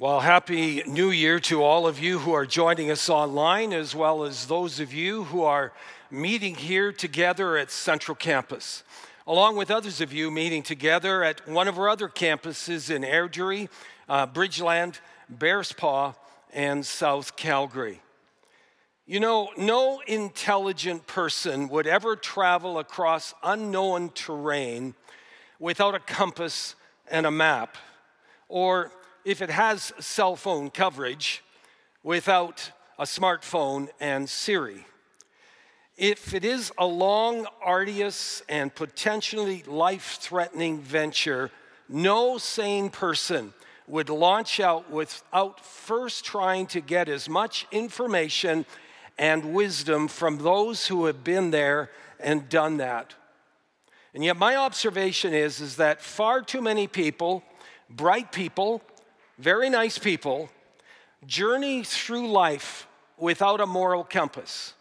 Well, 0.00 0.20
Happy 0.20 0.84
New 0.86 1.10
Year 1.10 1.40
to 1.40 1.64
all 1.64 1.88
of 1.88 1.98
you 1.98 2.20
who 2.20 2.32
are 2.32 2.46
joining 2.46 2.88
us 2.88 3.08
online, 3.08 3.72
as 3.72 3.96
well 3.96 4.22
as 4.22 4.46
those 4.46 4.78
of 4.78 4.94
you 4.94 5.24
who 5.24 5.42
are 5.42 5.72
meeting 6.08 6.54
here 6.54 6.92
together 6.92 7.56
at 7.56 7.72
Central 7.72 8.14
Campus, 8.14 8.84
along 9.26 9.56
with 9.56 9.72
others 9.72 10.00
of 10.00 10.12
you 10.12 10.30
meeting 10.30 10.62
together 10.62 11.24
at 11.24 11.48
one 11.48 11.66
of 11.66 11.80
our 11.80 11.88
other 11.88 12.08
campuses 12.08 12.94
in 12.94 13.02
Airdrie, 13.02 13.68
uh, 14.08 14.24
Bridgeland, 14.28 15.00
Bearspaw, 15.36 16.14
and 16.52 16.86
South 16.86 17.34
Calgary. 17.34 18.00
You 19.04 19.18
know, 19.18 19.50
no 19.56 20.00
intelligent 20.06 21.08
person 21.08 21.68
would 21.70 21.88
ever 21.88 22.14
travel 22.14 22.78
across 22.78 23.34
unknown 23.42 24.10
terrain 24.10 24.94
without 25.58 25.96
a 25.96 25.98
compass 25.98 26.76
and 27.10 27.26
a 27.26 27.32
map, 27.32 27.76
or 28.48 28.92
if 29.28 29.42
it 29.42 29.50
has 29.50 29.92
cell 29.98 30.36
phone 30.36 30.70
coverage, 30.70 31.44
without 32.02 32.72
a 32.98 33.02
smartphone 33.02 33.90
and 34.00 34.26
Siri. 34.26 34.86
If 35.98 36.32
it 36.32 36.46
is 36.46 36.72
a 36.78 36.86
long, 36.86 37.46
arduous, 37.62 38.42
and 38.48 38.74
potentially 38.74 39.64
life 39.66 40.16
threatening 40.18 40.80
venture, 40.80 41.50
no 41.90 42.38
sane 42.38 42.88
person 42.88 43.52
would 43.86 44.08
launch 44.08 44.60
out 44.60 44.90
without 44.90 45.60
first 45.60 46.24
trying 46.24 46.66
to 46.68 46.80
get 46.80 47.10
as 47.10 47.28
much 47.28 47.66
information 47.70 48.64
and 49.18 49.52
wisdom 49.52 50.08
from 50.08 50.38
those 50.38 50.86
who 50.86 51.04
have 51.04 51.22
been 51.22 51.50
there 51.50 51.90
and 52.18 52.48
done 52.48 52.78
that. 52.78 53.14
And 54.14 54.24
yet, 54.24 54.38
my 54.38 54.56
observation 54.56 55.34
is, 55.34 55.60
is 55.60 55.76
that 55.76 56.00
far 56.00 56.40
too 56.40 56.62
many 56.62 56.86
people, 56.86 57.42
bright 57.90 58.32
people, 58.32 58.82
very 59.38 59.70
nice 59.70 59.98
people, 59.98 60.50
journey 61.26 61.84
through 61.84 62.30
life 62.30 62.86
without 63.16 63.60
a 63.60 63.66
moral 63.66 64.04
compass 64.04 64.74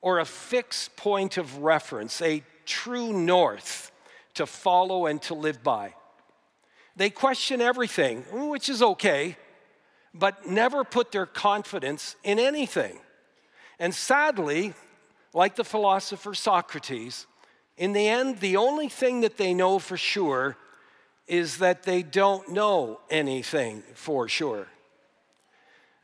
or 0.00 0.18
a 0.18 0.24
fixed 0.24 0.96
point 0.96 1.36
of 1.36 1.58
reference, 1.58 2.20
a 2.22 2.42
true 2.66 3.12
north 3.12 3.90
to 4.34 4.46
follow 4.46 5.06
and 5.06 5.20
to 5.22 5.34
live 5.34 5.62
by. 5.62 5.94
They 6.96 7.10
question 7.10 7.60
everything, 7.60 8.22
which 8.30 8.68
is 8.68 8.82
okay, 8.82 9.36
but 10.12 10.46
never 10.46 10.84
put 10.84 11.10
their 11.10 11.26
confidence 11.26 12.16
in 12.22 12.38
anything. 12.38 12.98
And 13.78 13.94
sadly, 13.94 14.74
like 15.32 15.56
the 15.56 15.64
philosopher 15.64 16.34
Socrates, 16.34 17.26
in 17.76 17.92
the 17.92 18.06
end, 18.06 18.38
the 18.38 18.56
only 18.56 18.88
thing 18.88 19.22
that 19.22 19.36
they 19.36 19.52
know 19.52 19.80
for 19.80 19.96
sure 19.96 20.56
is 21.26 21.58
that 21.58 21.84
they 21.84 22.02
don't 22.02 22.50
know 22.50 23.00
anything 23.10 23.82
for 23.94 24.28
sure. 24.28 24.66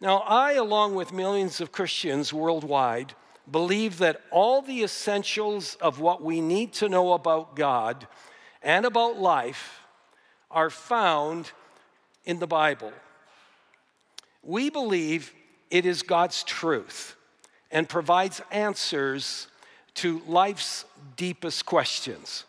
Now, 0.00 0.18
I, 0.18 0.52
along 0.52 0.94
with 0.94 1.12
millions 1.12 1.60
of 1.60 1.72
Christians 1.72 2.32
worldwide, 2.32 3.14
believe 3.50 3.98
that 3.98 4.22
all 4.30 4.62
the 4.62 4.82
essentials 4.82 5.77
of 5.77 6.00
what 6.00 6.22
we 6.22 6.40
need 6.40 6.72
to 6.74 6.88
know 6.88 7.12
about 7.12 7.54
God 7.54 8.06
and 8.62 8.86
about 8.86 9.18
life 9.18 9.80
are 10.50 10.70
found 10.70 11.52
in 12.24 12.38
the 12.38 12.46
Bible. 12.46 12.92
We 14.42 14.70
believe 14.70 15.32
it 15.70 15.84
is 15.84 16.02
God's 16.02 16.42
truth 16.44 17.14
and 17.70 17.89
provides 17.89 18.40
answers 18.50 19.48
to 19.95 20.22
life's 20.27 20.84
deepest 21.16 21.66
questions. 21.66 22.45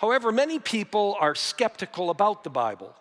However, 0.00 0.32
many 0.32 0.58
people 0.58 1.14
are 1.20 1.34
skeptical 1.34 2.08
about 2.08 2.42
the 2.42 2.48
Bible 2.48 2.94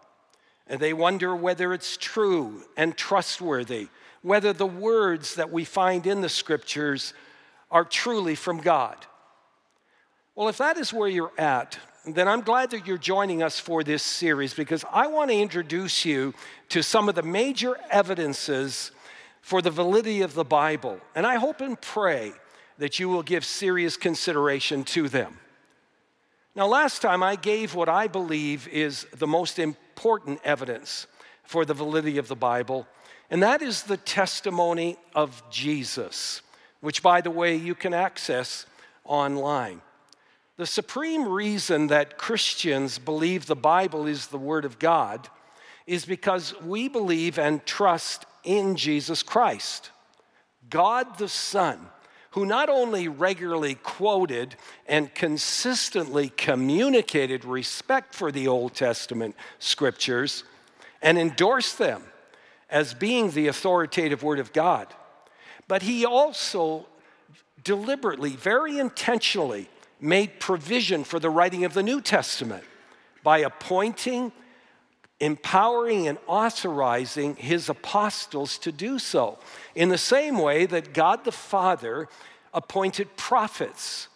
and 0.68 0.82
they 0.82 0.92
wonder 0.92 1.34
whether 1.34 1.74
it's 1.74 1.96
true 1.96 2.64
and 2.76 2.96
trustworthy, 2.98 3.88
whether 4.22 4.52
the 4.52 4.66
words 4.66 5.36
that 5.36 5.50
we 5.50 5.64
find 5.64 6.06
in 6.06 6.20
the 6.20 6.28
scriptures 6.28 7.14
are 7.72 7.86
truly 7.86 8.36
from 8.36 8.58
God. 8.58 8.98
Well, 10.36 10.50
if 10.50 10.58
that 10.58 10.78
is 10.78 10.94
where 10.94 11.08
you're 11.08 11.32
at, 11.38 11.80
then 12.06 12.28
I'm 12.28 12.42
glad 12.42 12.72
that 12.72 12.86
you're 12.86 12.98
joining 12.98 13.42
us 13.44 13.62
for 13.62 13.82
this 13.82 14.04
series 14.04 14.54
because 14.54 14.84
I 14.92 15.08
want 15.08 15.32
to 15.32 15.38
introduce 15.38 16.04
you 16.04 16.34
to 16.68 16.84
some 16.84 17.08
of 17.08 17.16
the 17.16 17.24
major 17.24 17.78
evidences 17.90 18.92
for 19.42 19.62
the 19.62 19.72
validity 19.72 20.22
of 20.22 20.34
the 20.34 20.44
Bible. 20.44 21.00
And 21.16 21.26
I 21.26 21.36
hope 21.36 21.62
and 21.62 21.80
pray 21.80 22.34
that 22.78 23.00
you 23.00 23.08
will 23.08 23.24
give 23.24 23.46
serious 23.46 23.96
consideration 23.96 24.84
to 24.84 25.08
them. 25.08 25.38
Now, 26.60 26.68
last 26.68 27.02
time 27.02 27.24
I 27.24 27.38
gave 27.38 27.74
what 27.74 27.88
I 27.88 28.08
believe 28.08 28.68
is 28.68 29.08
the 29.16 29.26
most 29.26 29.60
important 29.60 30.42
evidence 30.44 31.08
for 31.46 31.64
the 31.64 31.74
validity 31.74 32.18
of 32.18 32.28
the 32.28 32.36
Bible, 32.36 32.86
and 33.30 33.42
that 33.42 33.62
is 33.62 33.84
the 33.84 33.96
testimony 33.96 34.98
of 35.16 35.42
Jesus, 35.50 36.42
which, 36.82 37.02
by 37.02 37.22
the 37.22 37.32
way, 37.32 37.56
you 37.56 37.76
can 37.76 37.94
access 37.94 38.66
online. 39.06 39.80
The 40.58 40.66
supreme 40.66 41.30
reason 41.30 41.88
that 41.88 42.18
Christians 42.18 43.00
believe 43.00 43.46
the 43.46 43.56
Bible 43.56 44.06
is 44.06 44.28
the 44.28 44.38
Word 44.38 44.66
of 44.66 44.80
God 44.80 45.30
is 45.88 46.04
because 46.04 46.54
we 46.60 46.90
believe 46.90 47.40
and 47.40 47.66
trust 47.66 48.26
in 48.44 48.76
Jesus 48.76 49.24
Christ, 49.24 49.92
God 50.70 51.20
the 51.20 51.30
Son, 51.30 51.80
who 52.32 52.46
not 52.46 52.70
only 52.70 53.08
regularly 53.08 53.76
quoted 53.76 54.56
and 54.88 55.14
consistently 55.14 56.30
communicated 56.30 57.44
respect 57.44 58.14
for 58.14 58.32
the 58.32 58.48
Old 58.48 58.74
Testament 58.74 59.36
scriptures 59.58 60.44
and 61.02 61.18
endorsed 61.18 61.78
them 61.78 62.04
as 62.70 62.94
being 62.94 63.32
the 63.32 63.48
authoritative 63.48 64.22
Word 64.22 64.40
of 64.40 64.54
God, 64.54 64.88
but 65.68 65.82
he 65.82 66.06
also 66.06 66.86
deliberately, 67.64 68.32
very 68.32 68.80
intentionally, 68.80 69.70
made 70.00 70.40
provision 70.40 71.04
for 71.04 71.20
the 71.20 71.30
writing 71.30 71.66
of 71.66 71.74
the 71.74 71.84
New 71.84 72.02
Testament 72.02 72.64
by 73.24 73.40
appointing, 73.40 74.32
empowering, 75.20 76.08
and 76.08 76.18
authorizing 76.28 77.36
his 77.36 77.70
apostles 77.70 78.58
to 78.60 78.72
do 78.72 79.00
so. 79.00 79.38
In 79.76 79.90
the 79.90 79.98
same 79.98 80.38
way 80.38 80.66
that 80.66 80.94
God 80.94 81.26
the 81.26 81.32
Father 81.32 82.08
appointed 82.54 83.16
prophets 83.18 84.08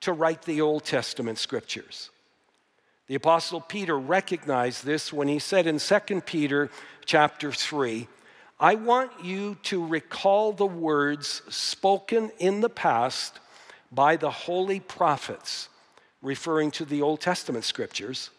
to 0.00 0.12
write 0.12 0.42
the 0.42 0.60
Old 0.60 0.84
Testament 0.84 1.38
scriptures. 1.38 2.10
The 3.06 3.14
apostle 3.16 3.60
Peter 3.60 3.98
recognized 3.98 4.84
this 4.84 5.12
when 5.12 5.28
he 5.28 5.38
said 5.38 5.66
in 5.66 5.78
2 5.78 6.20
Peter 6.22 6.70
chapter 7.04 7.52
3, 7.52 8.06
I 8.58 8.74
want 8.74 9.10
you 9.24 9.56
to 9.64 9.84
recall 9.84 10.52
the 10.52 10.66
words 10.66 11.42
spoken 11.48 12.30
in 12.38 12.60
the 12.60 12.68
past 12.68 13.40
by 13.90 14.16
the 14.16 14.30
holy 14.30 14.80
prophets, 14.80 15.68
referring 16.22 16.70
to 16.72 16.84
the 16.84 17.02
Old 17.02 17.20
Testament 17.20 17.64
scriptures, 17.64 18.30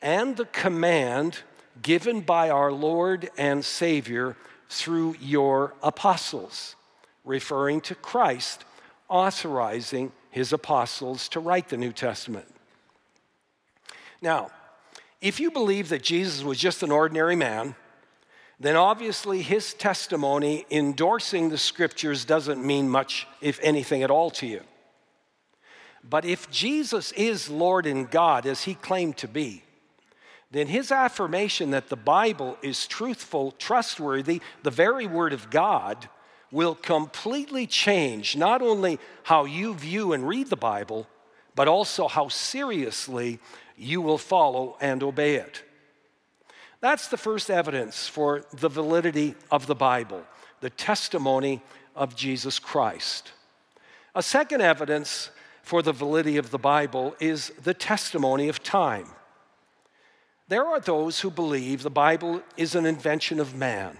and 0.00 0.36
the 0.36 0.44
command 0.46 1.38
given 1.82 2.20
by 2.20 2.50
our 2.50 2.72
Lord 2.72 3.30
and 3.36 3.64
Savior 3.64 4.36
through 4.68 5.16
your 5.20 5.74
apostles, 5.82 6.76
referring 7.24 7.80
to 7.82 7.94
Christ 7.94 8.64
authorizing 9.08 10.12
his 10.30 10.52
apostles 10.52 11.28
to 11.30 11.40
write 11.40 11.68
the 11.68 11.76
New 11.76 11.92
Testament. 11.92 12.46
Now, 14.20 14.50
if 15.20 15.40
you 15.40 15.50
believe 15.50 15.88
that 15.88 16.02
Jesus 16.02 16.42
was 16.42 16.58
just 16.58 16.82
an 16.82 16.92
ordinary 16.92 17.36
man, 17.36 17.74
then 18.60 18.76
obviously 18.76 19.42
his 19.42 19.72
testimony 19.72 20.66
endorsing 20.70 21.48
the 21.48 21.58
scriptures 21.58 22.24
doesn't 22.24 22.64
mean 22.64 22.88
much, 22.88 23.26
if 23.40 23.58
anything 23.62 24.02
at 24.02 24.10
all, 24.10 24.30
to 24.32 24.46
you. 24.46 24.60
But 26.08 26.24
if 26.24 26.50
Jesus 26.50 27.12
is 27.12 27.48
Lord 27.48 27.86
and 27.86 28.10
God, 28.10 28.46
as 28.46 28.64
he 28.64 28.74
claimed 28.74 29.16
to 29.18 29.28
be, 29.28 29.62
then 30.50 30.66
his 30.66 30.90
affirmation 30.90 31.70
that 31.72 31.88
the 31.88 31.96
Bible 31.96 32.56
is 32.62 32.86
truthful, 32.86 33.52
trustworthy, 33.52 34.40
the 34.62 34.70
very 34.70 35.06
word 35.06 35.32
of 35.32 35.50
God, 35.50 36.08
will 36.50 36.74
completely 36.74 37.66
change 37.66 38.34
not 38.36 38.62
only 38.62 38.98
how 39.24 39.44
you 39.44 39.74
view 39.74 40.14
and 40.14 40.26
read 40.26 40.48
the 40.48 40.56
Bible, 40.56 41.06
but 41.54 41.68
also 41.68 42.08
how 42.08 42.28
seriously 42.28 43.38
you 43.76 44.00
will 44.00 44.16
follow 44.16 44.76
and 44.80 45.02
obey 45.02 45.34
it. 45.34 45.62
That's 46.80 47.08
the 47.08 47.16
first 47.16 47.50
evidence 47.50 48.08
for 48.08 48.44
the 48.52 48.68
validity 48.68 49.34
of 49.50 49.66
the 49.66 49.74
Bible, 49.74 50.22
the 50.60 50.70
testimony 50.70 51.60
of 51.94 52.16
Jesus 52.16 52.58
Christ. 52.58 53.32
A 54.14 54.22
second 54.22 54.62
evidence 54.62 55.30
for 55.62 55.82
the 55.82 55.92
validity 55.92 56.38
of 56.38 56.50
the 56.50 56.58
Bible 56.58 57.14
is 57.20 57.50
the 57.62 57.74
testimony 57.74 58.48
of 58.48 58.62
time. 58.62 59.08
There 60.48 60.66
are 60.66 60.80
those 60.80 61.20
who 61.20 61.30
believe 61.30 61.82
the 61.82 61.90
Bible 61.90 62.42
is 62.56 62.74
an 62.74 62.86
invention 62.86 63.38
of 63.38 63.54
man, 63.54 63.98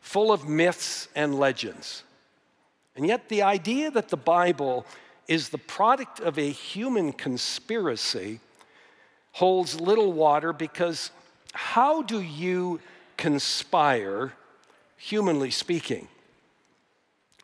full 0.00 0.32
of 0.32 0.48
myths 0.48 1.08
and 1.14 1.38
legends. 1.38 2.02
And 2.96 3.06
yet, 3.06 3.28
the 3.28 3.42
idea 3.42 3.90
that 3.90 4.08
the 4.08 4.16
Bible 4.16 4.86
is 5.28 5.50
the 5.50 5.58
product 5.58 6.18
of 6.18 6.38
a 6.38 6.50
human 6.50 7.12
conspiracy 7.12 8.40
holds 9.32 9.78
little 9.78 10.12
water 10.12 10.54
because 10.54 11.10
how 11.52 12.00
do 12.00 12.22
you 12.22 12.80
conspire, 13.18 14.32
humanly 14.96 15.50
speaking, 15.50 16.08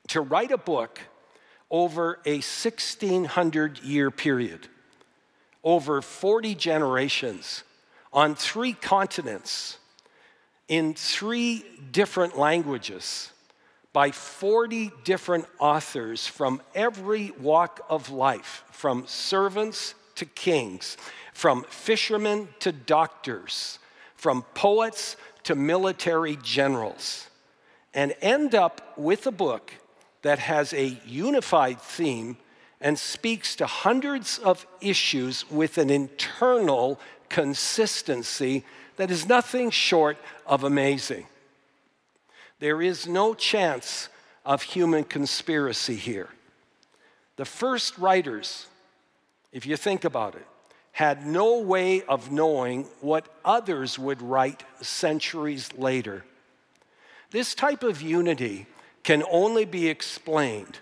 to 0.08 0.22
write 0.22 0.50
a 0.50 0.56
book 0.56 1.00
over 1.70 2.18
a 2.24 2.36
1600 2.36 3.78
year 3.80 4.10
period, 4.10 4.68
over 5.62 6.00
40 6.00 6.54
generations, 6.54 7.64
on 8.12 8.34
three 8.34 8.72
continents, 8.72 9.78
in 10.68 10.94
three 10.94 11.64
different 11.90 12.38
languages, 12.38 13.30
by 13.92 14.10
40 14.10 14.90
different 15.04 15.46
authors 15.58 16.26
from 16.26 16.62
every 16.74 17.30
walk 17.40 17.84
of 17.90 18.10
life, 18.10 18.64
from 18.70 19.06
servants 19.06 19.94
to 20.14 20.24
kings, 20.24 20.96
from 21.32 21.64
fishermen 21.64 22.48
to 22.60 22.72
doctors, 22.72 23.78
from 24.16 24.42
poets 24.54 25.16
to 25.44 25.54
military 25.54 26.36
generals, 26.42 27.28
and 27.92 28.14
end 28.22 28.54
up 28.54 28.96
with 28.96 29.26
a 29.26 29.32
book 29.32 29.74
that 30.22 30.38
has 30.38 30.72
a 30.72 30.98
unified 31.04 31.80
theme 31.80 32.36
and 32.80 32.98
speaks 32.98 33.56
to 33.56 33.66
hundreds 33.66 34.38
of 34.38 34.66
issues 34.80 35.48
with 35.50 35.78
an 35.78 35.90
internal 35.90 36.98
consistency 37.32 38.64
that 38.96 39.10
is 39.10 39.26
nothing 39.26 39.70
short 39.70 40.18
of 40.46 40.62
amazing. 40.62 41.26
There 42.60 42.80
is 42.80 43.08
no 43.08 43.34
chance 43.34 44.08
of 44.44 44.62
human 44.62 45.02
conspiracy 45.02 45.96
here. 45.96 46.28
The 47.36 47.44
first 47.44 47.98
writers, 47.98 48.66
if 49.50 49.66
you 49.66 49.76
think 49.76 50.04
about 50.04 50.34
it, 50.34 50.46
had 50.92 51.26
no 51.26 51.58
way 51.58 52.02
of 52.02 52.30
knowing 52.30 52.84
what 53.00 53.26
others 53.44 53.98
would 53.98 54.20
write 54.20 54.62
centuries 54.82 55.72
later. 55.72 56.24
This 57.30 57.54
type 57.54 57.82
of 57.82 58.02
unity 58.02 58.66
can 59.02 59.24
only 59.30 59.64
be 59.64 59.88
explained 59.88 60.78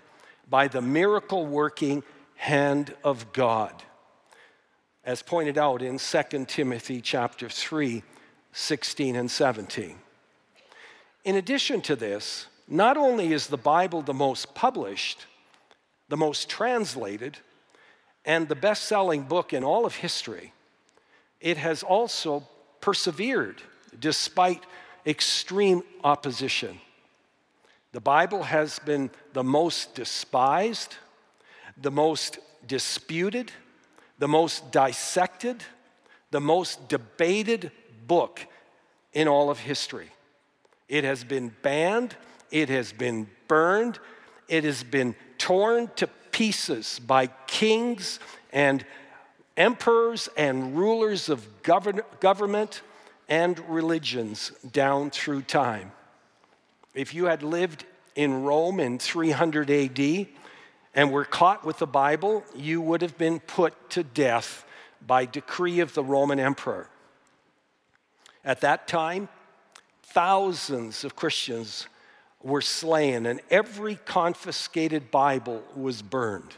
by 0.49 0.67
the 0.67 0.81
miracle 0.81 1.45
working 1.45 2.03
hand 2.35 2.93
of 3.05 3.31
God. 3.31 3.71
As 5.03 5.23
pointed 5.23 5.57
out 5.57 5.81
in 5.81 5.97
2 5.97 6.45
Timothy 6.45 7.01
chapter 7.01 7.49
3, 7.49 8.03
16 8.53 9.15
and 9.15 9.31
17. 9.31 9.95
In 11.23 11.35
addition 11.35 11.81
to 11.81 11.95
this, 11.95 12.45
not 12.67 12.97
only 12.97 13.33
is 13.33 13.47
the 13.47 13.57
Bible 13.57 14.03
the 14.03 14.13
most 14.13 14.53
published, 14.53 15.25
the 16.07 16.17
most 16.17 16.49
translated, 16.49 17.39
and 18.25 18.47
the 18.47 18.55
best 18.55 18.83
selling 18.83 19.23
book 19.23 19.53
in 19.53 19.63
all 19.63 19.87
of 19.87 19.95
history, 19.95 20.53
it 21.39 21.57
has 21.57 21.81
also 21.81 22.47
persevered 22.79 23.61
despite 23.99 24.63
extreme 25.07 25.81
opposition. 26.03 26.79
The 27.91 28.01
Bible 28.01 28.43
has 28.43 28.77
been 28.77 29.09
the 29.33 29.43
most 29.43 29.95
despised, 29.95 30.95
the 31.75 31.91
most 31.91 32.37
disputed, 32.67 33.51
the 34.21 34.27
most 34.27 34.71
dissected, 34.71 35.63
the 36.29 36.39
most 36.39 36.87
debated 36.87 37.71
book 38.05 38.45
in 39.13 39.27
all 39.27 39.49
of 39.49 39.57
history. 39.57 40.11
It 40.87 41.03
has 41.03 41.23
been 41.23 41.51
banned, 41.63 42.15
it 42.51 42.69
has 42.69 42.93
been 42.93 43.27
burned, 43.47 43.97
it 44.47 44.63
has 44.63 44.83
been 44.83 45.15
torn 45.39 45.89
to 45.95 46.05
pieces 46.31 46.99
by 46.99 47.27
kings 47.47 48.19
and 48.53 48.85
emperors 49.57 50.29
and 50.37 50.77
rulers 50.77 51.27
of 51.27 51.63
govern- 51.63 52.03
government 52.19 52.83
and 53.27 53.57
religions 53.67 54.51
down 54.71 55.09
through 55.09 55.41
time. 55.41 55.93
If 56.93 57.15
you 57.15 57.25
had 57.25 57.41
lived 57.41 57.85
in 58.15 58.43
Rome 58.43 58.79
in 58.79 58.99
300 58.99 59.71
AD 59.71 60.27
and 60.93 61.11
were 61.11 61.25
caught 61.25 61.65
with 61.65 61.79
the 61.79 61.87
Bible, 61.87 62.43
you 62.55 62.81
would 62.81 63.01
have 63.01 63.17
been 63.17 63.39
put 63.39 63.89
to 63.91 64.03
death 64.03 64.65
by 65.05 65.25
decree 65.25 65.79
of 65.79 65.93
the 65.93 66.03
Roman 66.03 66.39
emperor. 66.39 66.89
At 68.43 68.61
that 68.61 68.87
time, 68.87 69.29
thousands 70.03 71.03
of 71.03 71.15
Christians 71.15 71.87
were 72.43 72.61
slain, 72.61 73.25
and 73.25 73.39
every 73.49 73.95
confiscated 73.95 75.11
Bible 75.11 75.63
was 75.75 76.01
burned. 76.01 76.55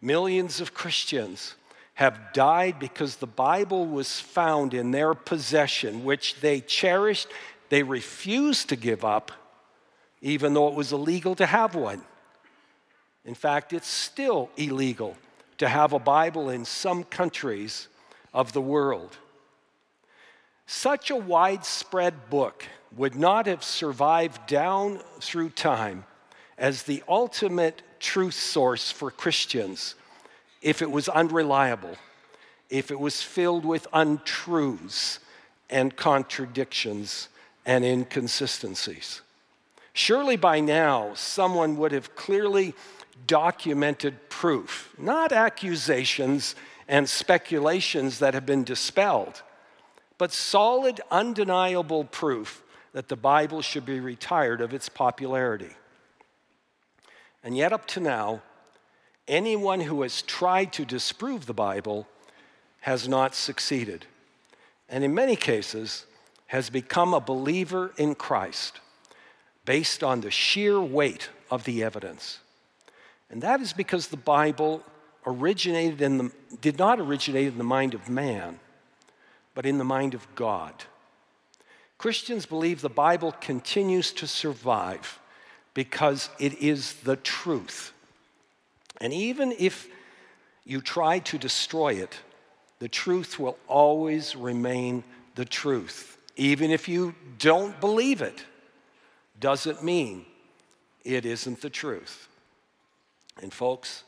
Millions 0.00 0.60
of 0.60 0.74
Christians 0.74 1.54
have 1.94 2.32
died 2.32 2.78
because 2.78 3.16
the 3.16 3.26
Bible 3.26 3.86
was 3.86 4.20
found 4.20 4.72
in 4.72 4.92
their 4.92 5.14
possession, 5.14 6.04
which 6.04 6.40
they 6.40 6.60
cherished, 6.60 7.28
they 7.68 7.82
refused 7.82 8.68
to 8.68 8.76
give 8.76 9.04
up, 9.04 9.32
even 10.22 10.54
though 10.54 10.68
it 10.68 10.74
was 10.74 10.92
illegal 10.92 11.34
to 11.34 11.46
have 11.46 11.74
one. 11.74 12.02
In 13.28 13.34
fact, 13.34 13.74
it's 13.74 13.86
still 13.86 14.48
illegal 14.56 15.14
to 15.58 15.68
have 15.68 15.92
a 15.92 15.98
Bible 15.98 16.48
in 16.48 16.64
some 16.64 17.04
countries 17.04 17.88
of 18.32 18.54
the 18.54 18.60
world. 18.62 19.18
Such 20.66 21.10
a 21.10 21.16
widespread 21.16 22.30
book 22.30 22.64
would 22.96 23.14
not 23.14 23.44
have 23.44 23.62
survived 23.62 24.46
down 24.46 25.02
through 25.20 25.50
time 25.50 26.04
as 26.56 26.84
the 26.84 27.02
ultimate 27.06 27.82
truth 28.00 28.32
source 28.32 28.90
for 28.90 29.10
Christians 29.10 29.94
if 30.62 30.80
it 30.80 30.90
was 30.90 31.10
unreliable, 31.10 31.96
if 32.70 32.90
it 32.90 32.98
was 32.98 33.22
filled 33.22 33.66
with 33.66 33.86
untruths 33.92 35.18
and 35.68 35.94
contradictions 35.94 37.28
and 37.66 37.84
inconsistencies. 37.84 39.20
Surely 39.92 40.36
by 40.36 40.60
now, 40.60 41.12
someone 41.14 41.76
would 41.76 41.92
have 41.92 42.16
clearly 42.16 42.72
documented 43.26 44.28
proof, 44.28 44.94
not 44.98 45.32
accusations 45.32 46.54
and 46.86 47.08
speculations 47.08 48.18
that 48.18 48.34
have 48.34 48.46
been 48.46 48.64
dispelled, 48.64 49.42
but 50.16 50.32
solid, 50.32 51.00
undeniable 51.10 52.04
proof 52.04 52.62
that 52.92 53.08
the 53.08 53.16
Bible 53.16 53.62
should 53.62 53.84
be 53.84 54.00
retired 54.00 54.60
of 54.60 54.72
its 54.72 54.88
popularity. 54.88 55.70
And 57.44 57.56
yet, 57.56 57.72
up 57.72 57.86
to 57.88 58.00
now, 58.00 58.42
anyone 59.28 59.80
who 59.80 60.02
has 60.02 60.22
tried 60.22 60.72
to 60.72 60.84
disprove 60.84 61.46
the 61.46 61.54
Bible 61.54 62.08
has 62.80 63.06
not 63.06 63.34
succeeded, 63.34 64.06
and 64.88 65.04
in 65.04 65.14
many 65.14 65.36
cases, 65.36 66.06
has 66.46 66.70
become 66.70 67.12
a 67.12 67.20
believer 67.20 67.92
in 67.98 68.14
Christ 68.14 68.80
based 69.64 70.02
on 70.02 70.22
the 70.22 70.30
sheer 70.30 70.80
weight 70.80 71.28
of 71.50 71.64
the 71.64 71.84
evidence. 71.84 72.38
And 73.30 73.42
that 73.42 73.60
is 73.60 73.72
because 73.72 74.08
the 74.08 74.16
Bible 74.16 74.82
originated 75.26 76.00
in 76.00 76.18
the, 76.18 76.32
did 76.60 76.78
not 76.78 77.00
originate 77.00 77.48
in 77.48 77.58
the 77.58 77.64
mind 77.64 77.94
of 77.94 78.08
man, 78.08 78.58
but 79.54 79.66
in 79.66 79.78
the 79.78 79.84
mind 79.84 80.14
of 80.14 80.26
God. 80.34 80.72
Christians 81.98 82.46
believe 82.46 82.80
the 82.80 82.88
Bible 82.88 83.32
continues 83.32 84.12
to 84.12 84.26
survive 84.26 85.18
because 85.74 86.30
it 86.38 86.54
is 86.62 86.94
the 86.94 87.16
truth. 87.16 87.92
And 89.00 89.12
even 89.12 89.52
if 89.58 89.88
you 90.64 90.80
try 90.80 91.18
to 91.20 91.38
destroy 91.38 91.94
it, 91.94 92.18
the 92.78 92.88
truth 92.88 93.38
will 93.38 93.58
always 93.66 94.36
remain 94.36 95.02
the 95.34 95.44
truth. 95.44 96.18
Even 96.36 96.70
if 96.70 96.88
you 96.88 97.14
don't 97.38 97.78
believe 97.80 98.22
it 98.22 98.44
doesn't 99.40 99.82
mean 99.82 100.24
it 101.04 101.26
isn't 101.26 101.60
the 101.60 101.70
truth. 101.70 102.27
And, 103.42 103.52
folks, 103.52 104.04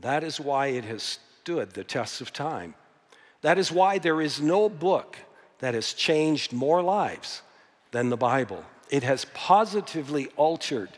that 0.00 0.22
is 0.22 0.40
why 0.40 0.68
it 0.68 0.84
has 0.84 1.18
stood 1.42 1.72
the 1.72 1.84
test 1.84 2.20
of 2.20 2.32
time. 2.32 2.74
That 3.42 3.58
is 3.58 3.72
why 3.72 3.98
there 3.98 4.20
is 4.20 4.40
no 4.40 4.68
book 4.68 5.16
that 5.58 5.74
has 5.74 5.92
changed 5.92 6.52
more 6.52 6.82
lives 6.82 7.42
than 7.90 8.10
the 8.10 8.16
Bible. 8.16 8.64
It 8.90 9.02
has 9.02 9.26
positively 9.34 10.28
altered 10.36 10.90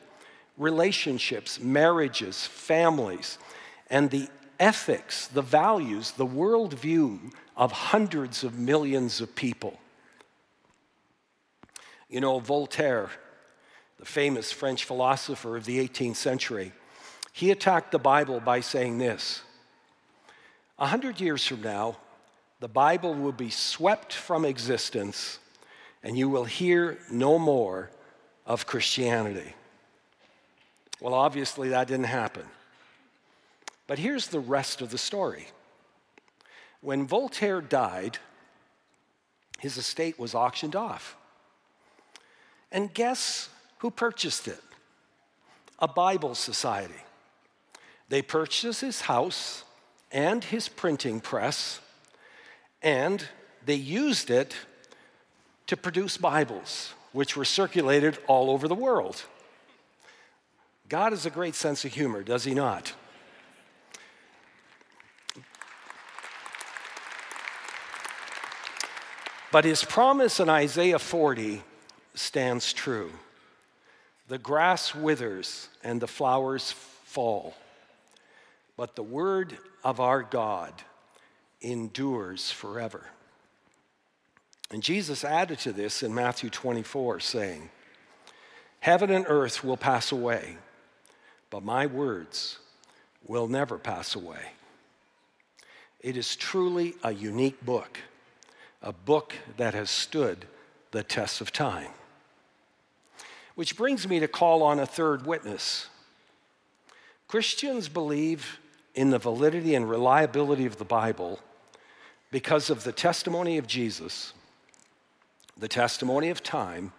relationships, 0.59 1.61
marriages, 1.61 2.47
families, 2.47 3.39
and 3.91 4.11
the 4.11 4.29
ethics, 4.61 5.27
the 5.29 5.43
values, 5.43 6.13
the 6.13 6.27
worldview 6.27 7.33
of 7.57 7.73
hundreds 7.73 8.45
of 8.45 8.59
millions 8.59 9.21
of 9.21 9.35
people. 9.35 9.79
You 12.09 12.21
know, 12.21 12.39
Voltaire 12.39 13.11
the 14.03 14.07
famous 14.07 14.51
French 14.51 14.83
philosopher 14.83 15.57
of 15.57 15.65
the 15.65 15.79
18th 15.79 16.17
century, 16.17 16.73
he 17.33 17.51
attacked 17.51 17.91
the 17.91 17.99
Bible 17.99 18.41
by 18.41 18.61
saying 18.61 18.99
this 18.99 19.43
A 20.79 20.87
hundred 20.87 21.21
years 21.21 21.47
from 21.47 21.63
now, 21.63 21.97
the 22.61 22.69
Bible 22.69 23.15
will 23.15 23.33
be 23.33 23.51
swept 23.51 24.13
from 24.13 24.45
existence, 24.45 25.39
and 26.03 26.17
you 26.17 26.29
will 26.29 26.45
hear 26.45 26.99
no 27.11 27.39
more 27.39 27.91
of 28.47 28.67
Christianity. 28.67 29.55
Well, 31.01 31.15
obviously, 31.15 31.71
that 31.71 31.89
didn't 31.89 32.05
happen. 32.05 32.45
But 33.89 33.99
here's 33.99 34.29
the 34.29 34.39
rest 34.39 34.81
of 34.81 34.91
the 34.91 34.99
story. 34.99 35.49
When 36.81 37.07
Voltaire 37.07 37.61
died, 37.61 38.19
his 39.59 39.77
estate 39.77 40.19
was 40.19 40.35
auctioned 40.35 40.77
off. 40.77 41.17
And 42.71 42.93
guess 42.95 43.49
who 43.79 43.91
purchased 43.91 44.49
it? 44.49 44.61
A 45.79 45.89
Bible 45.89 46.35
Society. 46.35 46.95
They 48.13 48.21
purchased 48.21 48.83
his 48.83 49.01
house 49.01 49.65
and 50.11 50.45
his 50.45 50.69
printing 50.69 51.19
press, 51.19 51.81
and 52.83 53.27
they 53.65 53.75
used 53.75 54.29
it 54.31 54.55
to 55.69 55.79
produce 55.79 56.19
Bibles, 56.19 56.93
which 57.13 57.39
were 57.39 57.47
circulated 57.47 58.19
all 58.27 58.51
over 58.51 58.69
the 58.69 58.75
world. 58.75 59.25
God 60.91 61.13
has 61.13 61.25
a 61.25 61.31
great 61.31 61.55
sense 61.55 61.87
of 61.87 61.95
humor, 61.95 62.23
does 62.23 62.45
he 62.45 62.53
not? 62.53 62.93
But 69.51 69.65
his 69.65 69.85
promise 69.85 70.39
in 70.39 70.51
Isaiah 70.51 70.99
40 70.99 71.63
stands 72.15 72.75
true. 72.75 73.11
The 74.29 74.37
grass 74.37 74.95
withers 74.95 75.71
and 75.83 75.99
the 75.99 76.07
flowers 76.07 76.73
fall, 76.73 77.55
but 78.77 78.97
the 78.97 79.03
word 79.03 79.57
of 79.85 80.01
our 80.01 80.23
God 80.23 80.73
endures 81.61 82.51
forever. 82.51 83.07
And 84.71 84.83
Jesus 84.83 85.25
added 85.25 85.59
to 85.61 85.73
this 85.73 86.03
in 86.03 86.15
Matthew 86.15 86.49
24, 86.49 87.21
saying, 87.21 87.71
Heaven 88.81 89.11
and 89.11 89.27
earth 89.29 89.63
will 89.63 89.77
pass 89.77 90.11
away, 90.11 90.57
but 91.51 91.63
my 91.63 91.87
words 91.87 92.59
will 93.27 93.47
never 93.47 93.79
pass 93.79 94.15
away. 94.15 94.53
It 96.01 96.17
is 96.17 96.35
truly 96.35 96.95
a 97.05 97.13
unique 97.13 97.65
book, 97.65 97.99
a 98.83 98.93
book 98.93 99.35
that 99.57 99.75
has 99.75 99.91
stood 99.91 100.47
the 100.91 101.03
test 101.03 101.41
of 101.41 101.53
time. 101.53 101.91
Which 103.55 103.77
brings 103.77 104.09
me 104.09 104.19
to 104.21 104.29
call 104.29 104.63
on 104.63 104.81
a 104.81 104.87
third 104.87 105.27
witness. 105.27 105.89
Christians 107.33 107.89
believe 107.89 108.61
in 108.95 109.09
the 109.09 109.19
validity 109.19 109.75
and 109.75 109.89
reliability 109.89 110.67
of 110.67 110.77
the 110.77 110.85
Bible 110.85 111.41
because 112.31 112.69
of 112.69 112.85
the 112.85 112.93
testimony 112.93 113.57
of 113.57 113.67
Jesus, 113.67 114.35
the 115.57 115.67
testimony 115.67 116.29
of 116.29 116.43
time, 116.43 116.93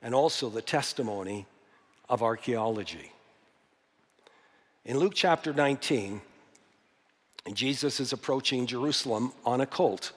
and 0.00 0.14
also 0.14 0.48
the 0.48 0.62
testimony 0.62 1.48
of 2.08 2.22
archaeology. 2.22 3.10
In 4.84 4.96
Luke 4.96 5.14
chapter 5.16 5.52
19, 5.52 6.20
Jesus 7.52 7.98
is 7.98 8.12
approaching 8.12 8.64
Jerusalem 8.64 9.32
on 9.44 9.60
a 9.60 9.66
colt. 9.66 10.12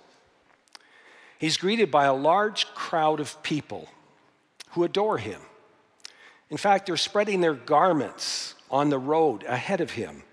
He's 1.39 1.57
greeted 1.57 1.89
by 1.89 2.05
a 2.05 2.13
large 2.13 2.67
crowd 2.75 3.19
of 3.19 3.41
people 3.41 3.89
who 4.73 4.83
adore 4.83 5.17
him. 5.17 5.41
In 6.51 6.57
fact, 6.57 6.85
they're 6.85 6.95
spreading 6.95 7.41
their 7.41 7.55
garments 7.55 8.53
on 8.73 8.89
the 8.89 8.97
road 8.97 9.43
ahead 9.43 9.79
of 9.79 9.91
him. 9.91 10.23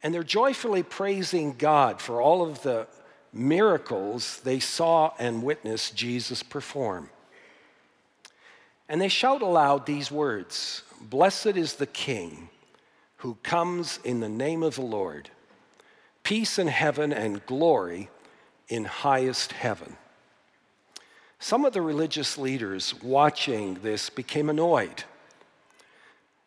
And 0.00 0.14
they're 0.14 0.22
joyfully 0.22 0.84
praising 0.84 1.56
God 1.58 2.00
for 2.00 2.22
all 2.22 2.40
of 2.40 2.62
the 2.62 2.86
miracles 3.32 4.40
they 4.44 4.60
saw 4.60 5.12
and 5.18 5.42
witnessed 5.42 5.96
Jesus 5.96 6.44
perform. 6.44 7.10
And 8.88 9.00
they 9.00 9.08
shout 9.08 9.42
aloud 9.42 9.86
these 9.86 10.10
words 10.10 10.84
Blessed 11.00 11.56
is 11.56 11.74
the 11.74 11.86
King 11.86 12.48
who 13.16 13.36
comes 13.42 13.98
in 14.04 14.20
the 14.20 14.28
name 14.28 14.62
of 14.62 14.76
the 14.76 14.82
Lord, 14.82 15.30
peace 16.22 16.60
in 16.60 16.68
heaven 16.68 17.12
and 17.12 17.44
glory 17.44 18.08
in 18.68 18.84
highest 18.84 19.52
heaven. 19.52 19.96
Some 21.40 21.64
of 21.64 21.72
the 21.72 21.82
religious 21.82 22.38
leaders 22.38 22.94
watching 23.02 23.74
this 23.82 24.10
became 24.10 24.48
annoyed 24.48 25.04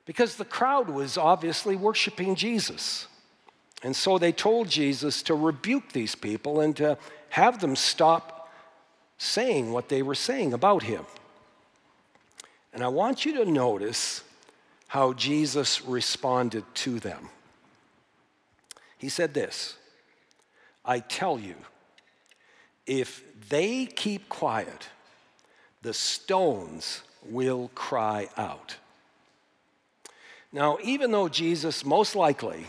because 0.06 0.36
the 0.36 0.46
crowd 0.46 0.90
was 0.90 1.18
obviously 1.18 1.76
worshiping 1.76 2.36
Jesus. 2.36 3.08
And 3.84 3.96
so 3.96 4.18
they 4.18 4.32
told 4.32 4.70
Jesus 4.70 5.24
to 5.24 5.36
rebuke 5.36 5.92
these 5.92 6.16
people 6.16 6.62
and 6.62 6.76
to 6.78 6.98
have 7.30 7.60
them 7.60 7.76
stop 7.76 8.50
saying 9.18 9.72
what 9.72 9.90
they 9.90 10.02
were 10.02 10.16
saying 10.16 10.54
about 10.54 10.84
him. 10.84 11.06
And 12.74 12.84
I 12.84 12.88
want 12.88 13.26
you 13.26 13.44
to 13.44 13.50
notice 13.50 14.24
how 14.88 15.14
Jesus 15.14 15.84
responded 15.84 16.64
to 16.76 17.00
them. 17.00 17.30
He 18.98 19.10
said 19.10 19.34
this 19.34 19.76
I 20.86 21.00
tell 21.00 21.40
you, 21.40 21.56
if 22.86 23.24
they 23.50 23.86
keep 23.86 24.30
quiet, 24.30 24.90
the 25.82 25.94
stones 25.94 27.04
will 27.26 27.70
cry 27.76 28.30
out. 28.38 28.78
Now, 30.54 30.78
even 30.84 31.12
though 31.12 31.28
Jesus 31.28 31.84
most 31.84 32.16
likely 32.16 32.68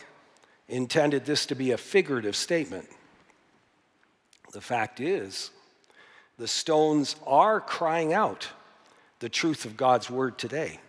intended 0.68 1.24
this 1.24 1.46
to 1.46 1.54
be 1.54 1.70
a 1.70 1.78
figurative 1.78 2.34
statement, 2.34 2.88
the 4.52 4.60
fact 4.60 4.98
is, 4.98 5.50
the 6.38 6.48
stones 6.48 7.14
are 7.26 7.60
crying 7.60 8.12
out 8.12 8.48
the 9.20 9.28
truth 9.28 9.64
of 9.64 9.76
God's 9.76 10.10
word 10.10 10.38
today. 10.38 10.80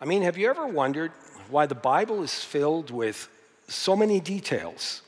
I 0.00 0.04
mean, 0.04 0.22
have 0.22 0.38
you 0.38 0.48
ever 0.48 0.66
wondered 0.66 1.10
why 1.48 1.66
the 1.66 1.74
Bible 1.74 2.22
is 2.22 2.44
filled 2.44 2.90
with 2.90 3.28
so 3.68 3.96
many 3.96 4.20
details 4.20 5.02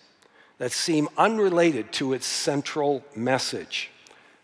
that 0.58 0.72
seem 0.72 1.08
unrelated 1.16 1.92
to 1.92 2.12
its 2.12 2.26
central 2.26 3.04
message. 3.14 3.90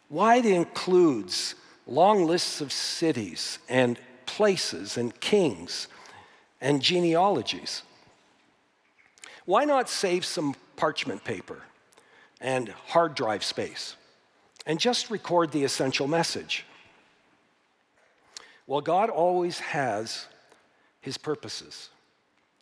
Why 0.08 0.37
it 0.37 0.46
includes 0.46 1.54
long 1.87 2.26
lists 2.26 2.60
of 2.60 2.72
cities 2.72 3.58
and 3.68 3.99
places 4.30 4.96
and 4.96 5.18
kings 5.20 5.88
and 6.60 6.80
genealogies. 6.80 7.82
Why 9.44 9.64
not 9.64 9.88
save 9.88 10.25
some 10.25 10.54
parchment 10.76 11.25
paper 11.25 11.62
and 12.40 12.68
hard 12.68 13.16
drive 13.16 13.42
space 13.42 13.96
and 14.66 14.78
just 14.78 15.10
record 15.10 15.50
the 15.50 15.64
essential 15.64 16.06
message? 16.06 16.64
Well, 18.68 18.80
God 18.80 19.10
always 19.10 19.58
has 19.58 20.26
his 21.00 21.18
purposes. 21.18 21.88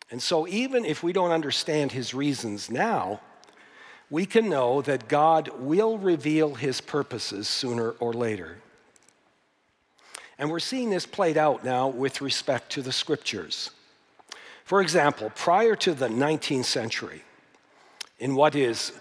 And 0.09 0.19
so, 0.19 0.47
even 0.47 0.85
if 0.85 1.03
we 1.03 1.13
don't 1.13 1.29
understand 1.31 1.91
his 1.91 2.15
reasons 2.15 2.71
now, 2.71 3.21
we 4.09 4.25
can 4.25 4.49
know 4.49 4.81
that 4.81 5.07
God 5.07 5.49
will 5.59 5.99
reveal 5.99 6.55
his 6.55 6.81
purposes 6.81 7.47
sooner 7.47 7.91
or 7.99 8.11
later. 8.11 8.57
And 10.39 10.49
we're 10.49 10.59
seeing 10.59 10.89
this 10.89 11.05
played 11.05 11.37
out 11.37 11.63
now 11.63 11.89
with 11.89 12.21
respect 12.21 12.71
to 12.71 12.81
the 12.81 12.91
scriptures. 12.91 13.69
For 14.63 14.81
example, 14.81 15.31
prior 15.35 15.75
to 15.75 15.93
the 15.93 16.07
19th 16.07 16.65
century, 16.65 17.23
in 18.17 18.33
what 18.35 18.55
is 18.55 18.93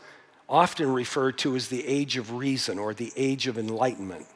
often 0.49 0.93
referred 0.93 1.39
to 1.39 1.57
as 1.57 1.69
the 1.69 1.87
age 1.87 2.17
of 2.17 2.33
reason 2.33 2.79
or 2.79 2.93
the 2.93 3.13
age 3.17 3.47
of 3.47 3.57
enlightenment, 3.57 4.27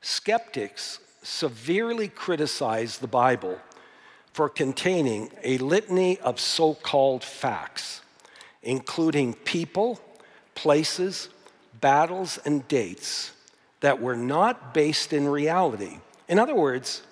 skeptics 0.00 0.98
severely 1.22 2.08
criticized 2.08 3.00
the 3.00 3.06
Bible 3.06 3.58
for 4.32 4.48
containing 4.48 5.30
a 5.42 5.56
litany 5.58 6.18
of 6.18 6.38
so 6.40 6.74
called 6.74 7.24
facts 7.24 8.02
including 8.66 9.32
people, 9.32 10.00
places, 10.54 11.28
battles, 11.80 12.38
and 12.44 12.66
dates 12.68 13.32
that 13.80 14.00
were 14.00 14.16
not 14.16 14.72
based 14.74 15.12
in 15.12 15.28
reality. 15.28 15.98
In 16.28 16.38
other 16.38 16.54
words, 16.54 17.02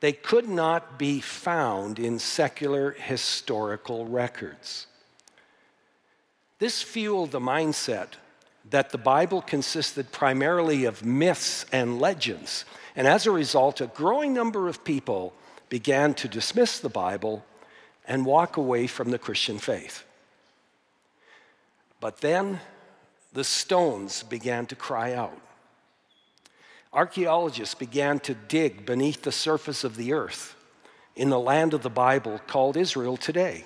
they 0.00 0.12
could 0.12 0.48
not 0.48 0.98
be 0.98 1.20
found 1.20 1.98
in 1.98 2.18
secular 2.18 2.92
historical 2.92 4.06
records. 4.06 4.86
This 6.58 6.82
fueled 6.82 7.30
the 7.30 7.40
mindset 7.40 8.08
that 8.70 8.90
the 8.90 8.98
Bible 8.98 9.42
consisted 9.42 10.12
primarily 10.12 10.84
of 10.84 11.04
myths 11.04 11.66
and 11.72 12.00
legends, 12.00 12.64
and 12.96 13.06
as 13.06 13.26
a 13.26 13.30
result, 13.30 13.80
a 13.80 13.86
growing 13.86 14.32
number 14.32 14.68
of 14.68 14.84
people 14.84 15.34
began 15.68 16.14
to 16.14 16.28
dismiss 16.28 16.78
the 16.78 16.88
Bible 16.88 17.44
and 18.06 18.26
walk 18.26 18.56
away 18.56 18.86
from 18.86 19.10
the 19.10 19.18
Christian 19.18 19.58
faith. 19.58 20.04
But 22.00 22.20
then 22.20 22.60
the 23.32 23.44
stones 23.44 24.22
began 24.22 24.66
to 24.66 24.76
cry 24.76 25.14
out. 25.14 25.38
Archaeologists 26.94 27.74
began 27.74 28.20
to 28.20 28.34
dig 28.34 28.86
beneath 28.86 29.22
the 29.22 29.32
surface 29.32 29.82
of 29.82 29.96
the 29.96 30.12
earth 30.12 30.54
in 31.16 31.28
the 31.28 31.40
land 31.40 31.74
of 31.74 31.82
the 31.82 31.90
Bible 31.90 32.40
called 32.46 32.76
Israel 32.76 33.16
today. 33.16 33.64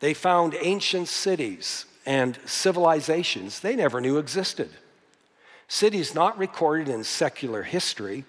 They 0.00 0.12
found 0.12 0.54
ancient 0.60 1.08
cities 1.08 1.86
and 2.04 2.38
civilizations 2.44 3.60
they 3.60 3.74
never 3.74 4.02
knew 4.02 4.18
existed. 4.18 4.68
Cities 5.66 6.14
not 6.14 6.36
recorded 6.36 6.90
in 6.90 7.04
secular 7.04 7.62
history, 7.62 8.24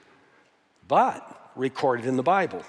but 0.87 1.51
recorded 1.57 2.05
in 2.05 2.15
the 2.15 2.23
Bible. 2.23 2.63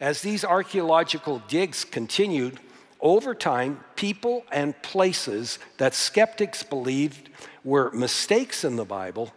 As 0.00 0.22
these 0.22 0.44
archaeological 0.44 1.42
digs 1.48 1.84
continued, 1.84 2.60
over 3.00 3.34
time, 3.34 3.80
people 3.96 4.44
and 4.52 4.80
places 4.82 5.58
that 5.78 5.94
skeptics 5.94 6.62
believed 6.62 7.30
were 7.64 7.90
mistakes 7.92 8.64
in 8.64 8.76
the 8.76 8.84
Bible 8.84 9.32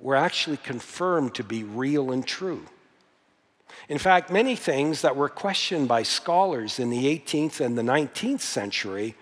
were 0.00 0.16
actually 0.16 0.56
confirmed 0.56 1.34
to 1.34 1.44
be 1.44 1.62
real 1.62 2.10
and 2.10 2.26
true. 2.26 2.66
In 3.88 3.98
fact, 3.98 4.30
many 4.30 4.56
things 4.56 5.02
that 5.02 5.14
were 5.14 5.28
questioned 5.28 5.86
by 5.88 6.02
scholars 6.02 6.78
in 6.78 6.90
the 6.90 7.04
18th 7.04 7.60
and 7.60 7.76
the 7.76 7.82
19th 7.82 8.40
century 8.40 9.14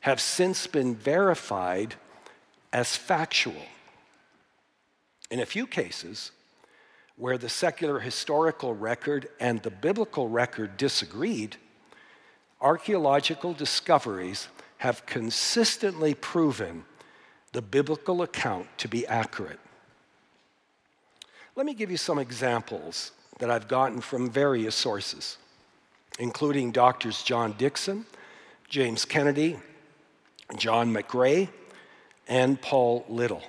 have 0.00 0.20
since 0.20 0.66
been 0.66 0.94
verified 0.94 1.94
as 2.72 2.96
factual. 2.96 3.62
In 5.30 5.40
a 5.40 5.46
few 5.46 5.66
cases, 5.66 6.32
where 7.16 7.36
the 7.36 7.48
secular 7.48 7.98
historical 7.98 8.74
record 8.74 9.28
and 9.40 9.62
the 9.62 9.70
biblical 9.70 10.28
record 10.28 10.76
disagreed, 10.76 11.56
archaeological 12.60 13.52
discoveries 13.52 14.48
have 14.78 15.04
consistently 15.04 16.14
proven 16.14 16.84
the 17.52 17.62
biblical 17.62 18.22
account 18.22 18.66
to 18.78 18.88
be 18.88 19.06
accurate. 19.06 19.58
Let 21.58 21.66
me 21.66 21.74
give 21.74 21.90
you 21.90 21.96
some 21.96 22.20
examples 22.20 23.10
that 23.40 23.50
I've 23.50 23.66
gotten 23.66 24.00
from 24.00 24.30
various 24.30 24.76
sources, 24.76 25.38
including 26.20 26.70
doctors 26.70 27.24
John 27.24 27.52
Dickson, 27.58 28.06
James 28.68 29.04
Kennedy, 29.04 29.58
John 30.56 30.94
McRay, 30.94 31.48
and 32.28 32.62
Paul 32.62 33.04
Little. 33.08 33.42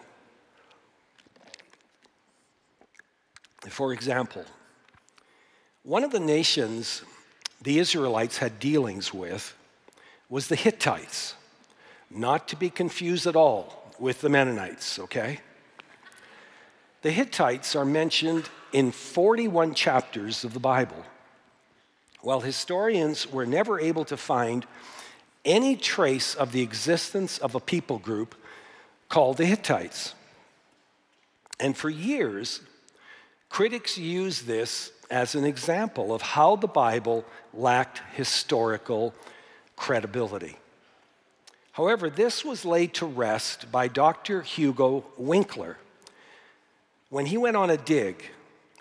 For 3.69 3.93
example, 3.93 4.43
one 5.83 6.03
of 6.03 6.09
the 6.09 6.19
nations 6.19 7.03
the 7.61 7.77
Israelites 7.77 8.39
had 8.39 8.59
dealings 8.59 9.13
with 9.13 9.55
was 10.29 10.47
the 10.47 10.55
Hittites, 10.55 11.35
not 12.09 12.47
to 12.47 12.55
be 12.55 12.71
confused 12.71 13.27
at 13.27 13.35
all 13.35 13.93
with 13.99 14.21
the 14.21 14.29
Mennonites, 14.29 14.97
okay? 14.97 15.41
The 17.01 17.11
Hittites 17.11 17.75
are 17.77 17.85
mentioned 17.85 18.49
in 18.73 18.91
41 18.91 19.73
chapters 19.73 20.43
of 20.43 20.53
the 20.53 20.59
Bible, 20.59 21.05
while 22.21 22.41
historians 22.41 23.31
were 23.31 23.45
never 23.45 23.79
able 23.79 24.03
to 24.05 24.17
find 24.17 24.65
any 25.45 25.77
trace 25.77 26.35
of 26.35 26.51
the 26.51 26.61
existence 26.61 27.37
of 27.37 27.55
a 27.55 27.59
people 27.61 27.99
group 27.99 28.35
called 29.07 29.37
the 29.37 29.45
Hittites. 29.45 30.13
And 31.57 31.75
for 31.75 31.89
years, 31.89 32.59
critics 33.47 33.97
used 33.97 34.45
this 34.45 34.91
as 35.09 35.35
an 35.35 35.45
example 35.45 36.13
of 36.13 36.21
how 36.21 36.57
the 36.57 36.67
Bible 36.67 37.23
lacked 37.53 38.01
historical 38.13 39.13
credibility. 39.77 40.57
However, 41.71 42.09
this 42.09 42.43
was 42.43 42.65
laid 42.65 42.93
to 42.95 43.05
rest 43.05 43.71
by 43.71 43.87
Dr. 43.87 44.41
Hugo 44.41 45.05
Winckler 45.17 45.77
when 47.09 47.25
he 47.25 47.37
went 47.37 47.55
on 47.55 47.69
a 47.69 47.77
dig 47.77 48.23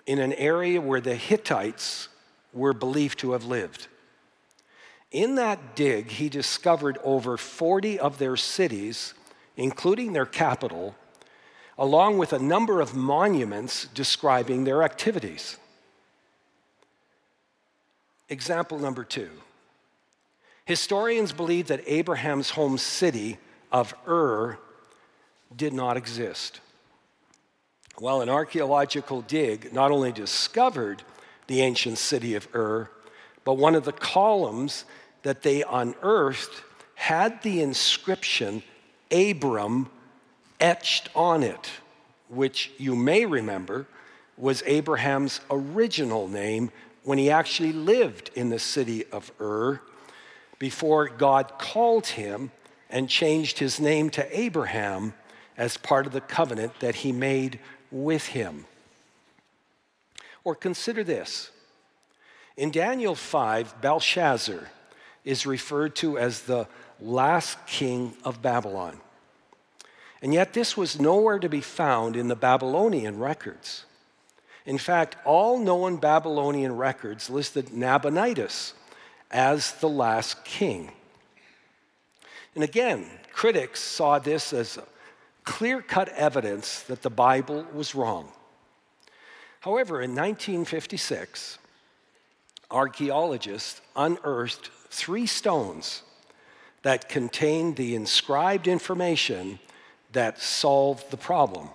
in 0.05 0.19
an 0.19 0.33
area 0.33 0.79
where 0.79 1.01
the 1.01 1.15
Hittites 1.15 2.09
were 2.53 2.73
believed 2.73 3.19
to 3.19 3.31
have 3.33 3.45
lived. 3.45 3.87
In 5.11 5.35
that 5.35 5.75
dig, 5.75 6.09
he 6.09 6.29
discovered 6.29 6.97
over 7.03 7.37
40 7.37 7.99
of 7.99 8.19
their 8.19 8.35
cities, 8.35 9.13
including 9.57 10.13
their 10.13 10.25
capital, 10.25 10.95
along 11.77 12.17
with 12.17 12.33
a 12.33 12.39
number 12.39 12.81
of 12.81 12.95
monuments 12.95 13.87
describing 13.93 14.63
their 14.63 14.83
activities. 14.83 15.57
Example 18.29 18.77
number 18.77 19.03
two 19.03 19.29
historians 20.65 21.31
believe 21.31 21.65
that 21.65 21.81
Abraham's 21.87 22.51
home 22.51 22.77
city 22.77 23.39
of 23.71 23.91
Ur 24.07 24.59
did 25.55 25.73
not 25.73 25.97
exist. 25.97 26.61
Well, 28.01 28.21
an 28.21 28.29
archaeological 28.29 29.21
dig 29.23 29.73
not 29.73 29.91
only 29.91 30.13
discovered 30.13 31.03
the 31.47 31.61
ancient 31.61 31.97
city 31.97 32.33
of 32.35 32.47
Ur, 32.55 32.89
but 33.43 33.55
one 33.55 33.75
of 33.75 33.83
the 33.83 33.91
columns 33.91 34.85
that 35.23 35.41
they 35.41 35.63
unearthed 35.63 36.63
had 36.95 37.41
the 37.43 37.61
inscription 37.61 38.63
Abram 39.11 39.89
etched 40.61 41.09
on 41.13 41.43
it, 41.43 41.69
which 42.29 42.71
you 42.77 42.95
may 42.95 43.25
remember 43.25 43.85
was 44.37 44.63
Abraham's 44.65 45.41
original 45.51 46.29
name 46.29 46.71
when 47.03 47.17
he 47.17 47.29
actually 47.29 47.73
lived 47.73 48.31
in 48.33 48.49
the 48.49 48.59
city 48.59 49.05
of 49.07 49.29
Ur 49.41 49.81
before 50.57 51.09
God 51.09 51.53
called 51.57 52.07
him 52.07 52.51
and 52.89 53.09
changed 53.09 53.59
his 53.59 53.77
name 53.79 54.09
to 54.11 54.39
Abraham 54.39 55.13
as 55.57 55.75
part 55.75 56.05
of 56.05 56.13
the 56.13 56.21
covenant 56.21 56.79
that 56.79 56.95
he 56.95 57.11
made 57.11 57.59
with 57.91 58.27
him. 58.27 58.65
Or 60.43 60.55
consider 60.55 61.03
this 61.03 61.51
in 62.59 62.71
Daniel 62.71 63.15
5, 63.15 63.81
Belshazzar 63.81 64.67
is 65.23 65.45
referred 65.45 65.95
to 65.95 66.17
as 66.17 66.41
the 66.41 66.67
last 66.99 67.57
king 67.65 68.13
of 68.25 68.41
Babylon. 68.41 68.99
And 70.21 70.33
yet, 70.33 70.51
this 70.51 70.75
was 70.75 70.99
nowhere 70.99 71.39
to 71.39 71.47
be 71.47 71.61
found 71.61 72.17
in 72.17 72.27
the 72.27 72.35
Babylonian 72.35 73.17
records. 73.17 73.85
In 74.65 74.77
fact, 74.77 75.15
all 75.23 75.57
known 75.57 75.97
Babylonian 75.97 76.75
records 76.75 77.29
listed 77.29 77.73
Nabonidus 77.73 78.73
as 79.31 79.71
the 79.75 79.87
last 79.87 80.43
king. 80.43 80.91
And 82.55 82.63
again, 82.63 83.05
critics 83.31 83.79
saw 83.79 84.19
this 84.19 84.51
as 84.51 84.77
clear 85.49 85.81
cut 85.81 86.09
evidence 86.09 86.83
that 86.83 87.01
the 87.01 87.09
Bible 87.09 87.65
was 87.73 87.95
wrong. 87.95 88.29
However, 89.61 89.99
in 89.99 90.11
1956, 90.11 91.57
archaeologists 92.69 93.81
unearthed 93.95 94.69
three 94.91 95.25
stones 95.25 96.03
that 96.83 97.09
contained 97.09 97.77
the 97.77 97.95
inscribed 97.95 98.67
information 98.67 99.57
that 100.11 100.39
solved 100.39 101.09
the 101.09 101.17
problem. 101.17 101.69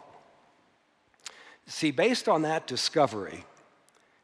See, 1.67 1.91
based 1.91 2.29
on 2.29 2.43
that 2.43 2.69
discovery, 2.69 3.45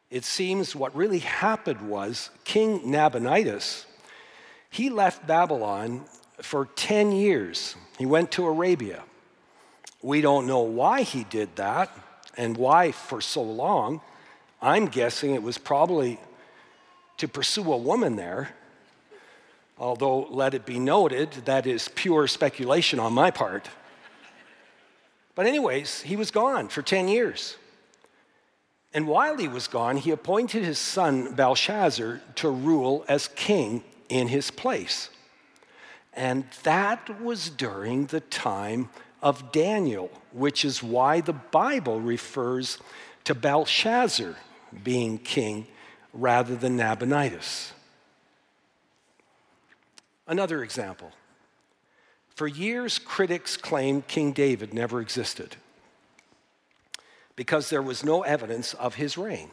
it 0.09 0.23
seems 0.23 0.77
what 0.77 0.95
really 0.95 1.19
happened 1.19 1.81
was 1.89 2.29
King 2.45 2.89
Nabonidus, 2.89 3.85
he 4.69 4.89
left 4.89 5.27
Babylon 5.27 6.05
for 6.41 6.67
10 6.77 7.11
years. 7.11 7.75
He 7.99 8.05
went 8.05 8.31
to 8.31 8.45
Arabia. 8.45 9.03
We 10.01 10.21
don't 10.21 10.47
know 10.47 10.61
why 10.61 11.03
he 11.03 11.23
did 11.23 11.55
that 11.57 11.95
and 12.37 12.57
why 12.57 12.91
for 12.91 13.21
so 13.21 13.41
long. 13.41 14.01
I'm 14.61 14.87
guessing 14.87 15.35
it 15.35 15.43
was 15.43 15.57
probably 15.57 16.19
to 17.17 17.27
pursue 17.27 17.71
a 17.71 17.77
woman 17.77 18.15
there. 18.15 18.55
Although, 19.77 20.27
let 20.29 20.53
it 20.53 20.65
be 20.65 20.79
noted, 20.79 21.31
that 21.45 21.65
is 21.65 21.87
pure 21.87 22.27
speculation 22.27 22.99
on 22.99 23.13
my 23.13 23.31
part. 23.31 23.69
But, 25.33 25.47
anyways, 25.47 26.01
he 26.01 26.15
was 26.15 26.29
gone 26.29 26.67
for 26.67 26.81
10 26.81 27.07
years. 27.07 27.57
And 28.93 29.07
while 29.07 29.37
he 29.37 29.47
was 29.47 29.67
gone, 29.67 29.97
he 29.97 30.11
appointed 30.11 30.63
his 30.63 30.77
son 30.77 31.33
Belshazzar 31.33 32.21
to 32.35 32.49
rule 32.49 33.05
as 33.07 33.27
king 33.29 33.83
in 34.09 34.27
his 34.27 34.51
place. 34.51 35.09
And 36.13 36.43
that 36.63 37.21
was 37.21 37.49
during 37.49 38.07
the 38.07 38.19
time 38.19 38.89
of 39.21 39.51
Daniel, 39.51 40.09
which 40.31 40.65
is 40.65 40.81
why 40.81 41.21
the 41.21 41.33
Bible 41.33 41.99
refers 42.01 42.79
to 43.25 43.35
Belshazzar 43.35 44.35
being 44.83 45.17
king 45.17 45.67
rather 46.13 46.55
than 46.55 46.77
Nabonidus. 46.77 47.73
Another 50.27 50.63
example. 50.63 51.11
For 52.35 52.47
years, 52.47 52.97
critics 52.97 53.57
claimed 53.57 54.07
King 54.07 54.31
David 54.31 54.73
never 54.73 55.01
existed 55.01 55.57
because 57.35 57.69
there 57.69 57.81
was 57.81 58.03
no 58.03 58.23
evidence 58.23 58.73
of 58.73 58.95
his 58.95 59.17
reign. 59.17 59.49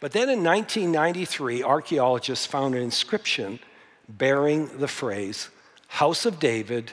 But 0.00 0.12
then 0.12 0.28
in 0.28 0.42
1993, 0.42 1.62
archaeologists 1.62 2.46
found 2.46 2.74
an 2.74 2.82
inscription 2.82 3.60
bearing 4.08 4.78
the 4.78 4.88
phrase, 4.88 5.48
House 5.88 6.26
of 6.26 6.38
David, 6.38 6.92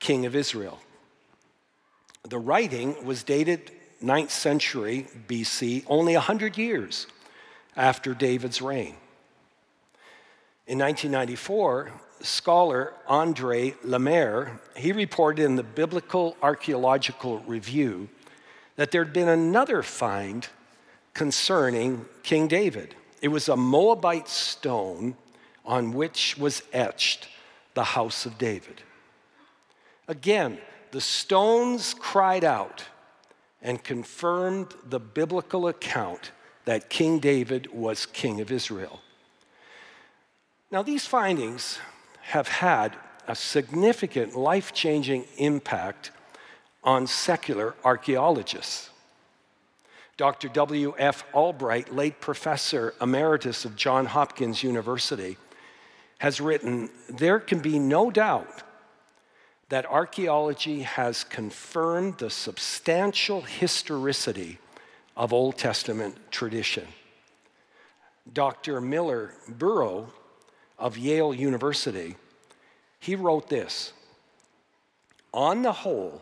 King 0.00 0.26
of 0.26 0.34
Israel. 0.34 0.80
The 2.28 2.38
writing 2.38 3.04
was 3.04 3.22
dated 3.22 3.70
9th 4.02 4.30
century 4.30 5.06
BC, 5.28 5.84
only 5.86 6.14
100 6.14 6.58
years 6.58 7.06
after 7.76 8.14
David's 8.14 8.60
reign. 8.60 8.96
In 10.66 10.78
1994, 10.78 11.92
scholar 12.20 12.94
Andre 13.06 13.74
Lemaire, 13.82 14.60
he 14.76 14.92
reported 14.92 15.44
in 15.44 15.56
the 15.56 15.62
Biblical 15.62 16.36
Archaeological 16.42 17.40
Review 17.40 18.08
that 18.76 18.90
there'd 18.90 19.12
been 19.12 19.28
another 19.28 19.82
find 19.82 20.48
concerning 21.12 22.06
King 22.22 22.48
David. 22.48 22.94
It 23.20 23.28
was 23.28 23.48
a 23.48 23.56
Moabite 23.56 24.28
stone 24.28 25.16
on 25.64 25.92
which 25.92 26.38
was 26.38 26.62
etched 26.72 27.28
the 27.74 27.84
house 27.84 28.24
of 28.24 28.38
David. 28.38 28.82
Again, 30.10 30.58
the 30.90 31.00
stones 31.00 31.94
cried 31.94 32.42
out 32.42 32.84
and 33.62 33.82
confirmed 33.84 34.74
the 34.84 34.98
biblical 34.98 35.68
account 35.68 36.32
that 36.64 36.90
King 36.90 37.20
David 37.20 37.72
was 37.72 38.06
king 38.06 38.40
of 38.40 38.50
Israel. 38.50 39.02
Now, 40.72 40.82
these 40.82 41.06
findings 41.06 41.78
have 42.22 42.48
had 42.48 42.96
a 43.28 43.36
significant 43.36 44.36
life 44.36 44.72
changing 44.72 45.26
impact 45.38 46.10
on 46.82 47.06
secular 47.06 47.76
archaeologists. 47.84 48.90
Dr. 50.16 50.48
W.F. 50.48 51.22
Albright, 51.32 51.94
late 51.94 52.20
professor 52.20 52.94
emeritus 53.00 53.64
of 53.64 53.76
Johns 53.76 54.08
Hopkins 54.08 54.64
University, 54.64 55.36
has 56.18 56.40
written 56.40 56.90
There 57.08 57.38
can 57.38 57.60
be 57.60 57.78
no 57.78 58.10
doubt 58.10 58.64
that 59.70 59.86
archaeology 59.86 60.82
has 60.82 61.22
confirmed 61.22 62.18
the 62.18 62.28
substantial 62.28 63.40
historicity 63.40 64.58
of 65.16 65.32
Old 65.32 65.56
Testament 65.56 66.16
tradition. 66.30 66.86
Dr. 68.32 68.80
Millar 68.80 69.32
Burrow 69.48 70.12
of 70.76 70.98
Yale 70.98 71.32
University, 71.32 72.16
he 72.98 73.14
wrote 73.14 73.48
this 73.48 73.92
On 75.32 75.62
the 75.62 75.72
whole, 75.72 76.20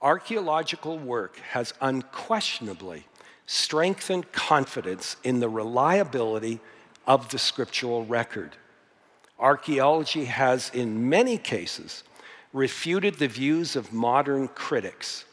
archaeological 0.00 0.98
work 0.98 1.38
has 1.50 1.74
unquestionably 1.80 3.06
strengthened 3.44 4.30
confidence 4.30 5.16
in 5.24 5.40
the 5.40 5.48
reliability 5.48 6.60
of 7.08 7.28
the 7.30 7.38
scriptural 7.38 8.06
record. 8.06 8.56
Archaeology 9.36 10.26
has, 10.26 10.70
in 10.72 11.08
many 11.08 11.36
cases, 11.36 12.04
refuted 12.52 13.14
the 13.14 13.28
views 13.28 13.76
of 13.76 13.92
modern 13.92 14.48
critics. 14.48 15.24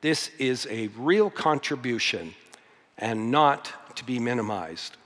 This 0.00 0.30
is 0.38 0.66
a 0.70 0.88
real 0.96 1.30
contribution 1.30 2.34
and 2.98 3.30
not 3.30 3.96
to 3.96 4.04
be 4.04 4.18
minimized. 4.18 4.96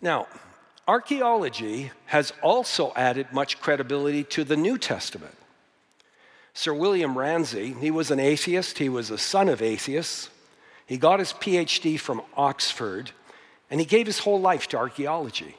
Now, 0.00 0.26
archaeology 0.86 1.92
has 2.06 2.32
also 2.42 2.92
added 2.96 3.32
much 3.32 3.60
credibility 3.60 4.24
to 4.24 4.44
the 4.44 4.56
New 4.56 4.78
Testament. 4.78 5.34
Sir 6.54 6.74
William 6.74 7.16
Ramsay, 7.16 7.74
he 7.74 7.90
was 7.90 8.10
an 8.10 8.18
atheist, 8.18 8.78
he 8.78 8.88
was 8.88 9.10
a 9.10 9.18
son 9.18 9.48
of 9.48 9.62
atheists. 9.62 10.30
He 10.86 10.96
got 10.96 11.18
his 11.18 11.32
PhD 11.34 12.00
from 12.00 12.22
Oxford, 12.36 13.12
and 13.70 13.78
he 13.78 13.86
gave 13.86 14.06
his 14.06 14.20
whole 14.20 14.40
life 14.40 14.66
to 14.68 14.78
archaeology. 14.78 15.56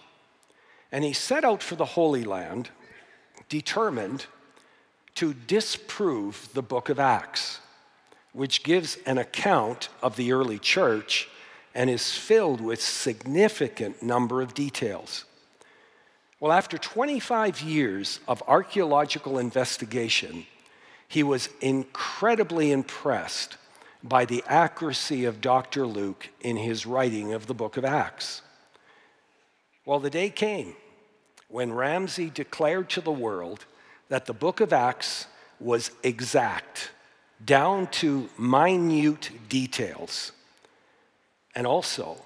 And 0.91 1.03
he 1.03 1.13
set 1.13 1.45
out 1.45 1.61
for 1.61 1.75
the 1.75 1.85
Holy 1.85 2.23
Land 2.23 2.69
determined 3.49 4.25
to 5.15 5.33
disprove 5.33 6.49
the 6.53 6.61
book 6.61 6.87
of 6.89 6.99
Acts, 6.99 7.59
which 8.31 8.63
gives 8.63 8.97
an 9.05 9.17
account 9.17 9.89
of 10.01 10.15
the 10.15 10.31
early 10.31 10.59
church 10.59 11.27
and 11.75 11.89
is 11.89 12.15
filled 12.15 12.61
with 12.61 12.81
significant 12.81 14.01
number 14.01 14.41
of 14.41 14.53
details. 14.53 15.25
Well, 16.39 16.51
after 16.51 16.77
25 16.77 17.61
years 17.61 18.19
of 18.27 18.41
archaeological 18.47 19.37
investigation, 19.39 20.45
he 21.07 21.23
was 21.23 21.49
incredibly 21.59 22.71
impressed 22.71 23.57
by 24.03 24.23
the 24.23 24.43
accuracy 24.47 25.25
of 25.25 25.41
Dr. 25.41 25.85
Luke 25.85 26.29
in 26.39 26.55
his 26.55 26.85
writing 26.85 27.33
of 27.33 27.47
the 27.47 27.53
book 27.53 27.75
of 27.75 27.83
Acts. 27.83 28.41
Well, 29.85 29.99
the 29.99 30.09
day 30.09 30.29
came 30.29 30.75
when 31.49 31.73
Ramsay 31.73 32.29
declared 32.29 32.89
to 32.91 33.01
the 33.01 33.11
world 33.11 33.65
that 34.07 34.25
the 34.25 34.33
book 34.33 34.61
of 34.61 34.71
Acts 34.71 35.25
was 35.59 35.91
exact, 36.03 36.91
down 37.43 37.87
to 37.87 38.29
minute 38.37 39.31
details, 39.49 40.31
and 41.55 41.67
also 41.67 42.17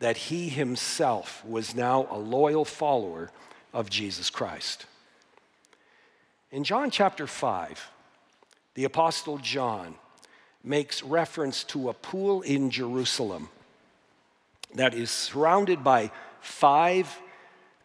that 0.00 0.16
he 0.16 0.48
himself 0.48 1.44
was 1.44 1.74
now 1.74 2.06
a 2.10 2.18
loyal 2.18 2.64
follower 2.64 3.30
of 3.72 3.88
Jesus 3.88 4.28
Christ. 4.28 4.86
In 6.50 6.64
John 6.64 6.90
chapter 6.90 7.26
5, 7.26 7.90
the 8.74 8.84
Apostle 8.84 9.38
John 9.38 9.94
makes 10.64 11.02
reference 11.02 11.64
to 11.64 11.88
a 11.88 11.94
pool 11.94 12.42
in 12.42 12.70
Jerusalem 12.70 13.48
that 14.74 14.94
is 14.94 15.10
surrounded 15.10 15.82
by 15.82 16.10
five 16.40 17.18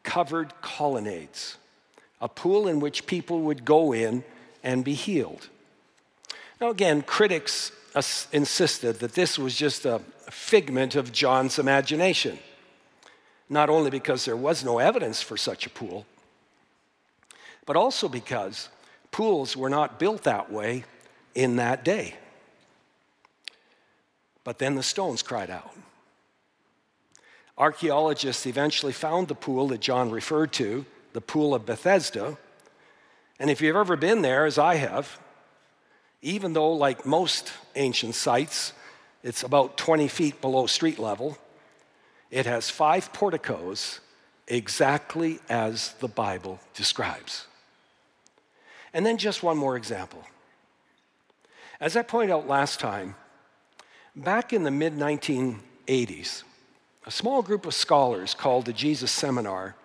covered 0.04 0.54
colonnades, 0.62 1.58
a 2.22 2.28
pool 2.28 2.68
in 2.68 2.80
which 2.80 3.08
people 3.08 3.42
would 3.42 3.66
go 3.66 3.94
in 3.94 4.24
and 4.64 4.84
be 4.84 4.94
healed. 4.94 5.50
Now, 6.62 6.70
again, 6.70 7.02
critics 7.02 7.72
insisted 8.32 9.00
that 9.00 9.14
this 9.14 9.38
was 9.40 9.56
just 9.56 9.86
a 9.86 10.00
figment 10.30 10.96
of 10.96 11.12
John's 11.12 11.60
imagination, 11.60 12.40
not 13.50 13.70
only 13.70 13.90
because 13.90 14.26
there 14.26 14.38
was 14.38 14.64
no 14.64 14.80
evidence 14.80 15.22
for 15.22 15.38
such 15.38 15.66
a 15.66 15.70
pool, 15.70 16.06
but 17.66 17.76
also 17.76 18.08
because 18.08 18.70
pools 19.12 19.56
were 19.56 19.70
not 19.70 20.00
built 20.00 20.24
that 20.24 20.52
way 20.52 20.86
in 21.36 21.58
that 21.58 21.84
day. 21.86 22.16
But 24.44 24.60
then 24.60 24.76
the 24.76 24.84
stones 24.84 25.22
cried 25.22 25.50
out. 25.50 25.72
Archaeologists 27.58 28.46
eventually 28.48 28.94
found 28.94 29.28
the 29.28 29.36
pool 29.36 29.68
that 29.68 29.80
John 29.80 30.10
referred 30.10 30.52
to, 30.54 30.86
the 31.14 31.22
Pool 31.22 31.54
of 31.54 31.66
Bethesda. 31.66 32.38
And 33.40 33.50
if 33.50 33.62
you've 33.62 33.76
ever 33.76 33.96
been 33.96 34.24
there, 34.24 34.46
as 34.46 34.58
I 34.58 34.76
have, 34.76 35.20
even 36.22 36.54
though, 36.54 36.74
like 36.74 37.06
most 37.06 37.52
ancient 37.76 38.16
sites, 38.16 38.74
it's 39.24 39.44
about 39.44 39.78
20 39.78 40.08
feet 40.08 40.42
below 40.42 40.66
street 40.66 40.98
level, 40.98 41.38
it 42.32 42.46
has 42.46 42.70
five 42.70 43.14
porticos 43.14 44.00
exactly 44.48 45.40
as 45.48 45.94
the 46.00 46.08
Bible 46.08 46.60
describes. 46.74 47.46
And 48.94 49.06
then 49.06 49.18
just 49.18 49.44
one 49.44 49.58
more 49.58 49.78
example. 49.78 50.24
As 51.80 51.96
I 51.96 52.02
pointed 52.02 52.34
out 52.34 52.48
last 52.48 52.80
time, 52.80 53.16
back 54.16 54.54
in 54.54 54.64
the 54.64 54.72
mid 54.72 54.94
1980s, 54.94 56.44
a 57.06 57.12
small 57.12 57.42
group 57.42 57.66
of 57.66 57.74
scholars 57.74 58.34
called 58.34 58.66
the 58.66 58.74
Jesus 58.74 59.12
Seminar, 59.12 59.76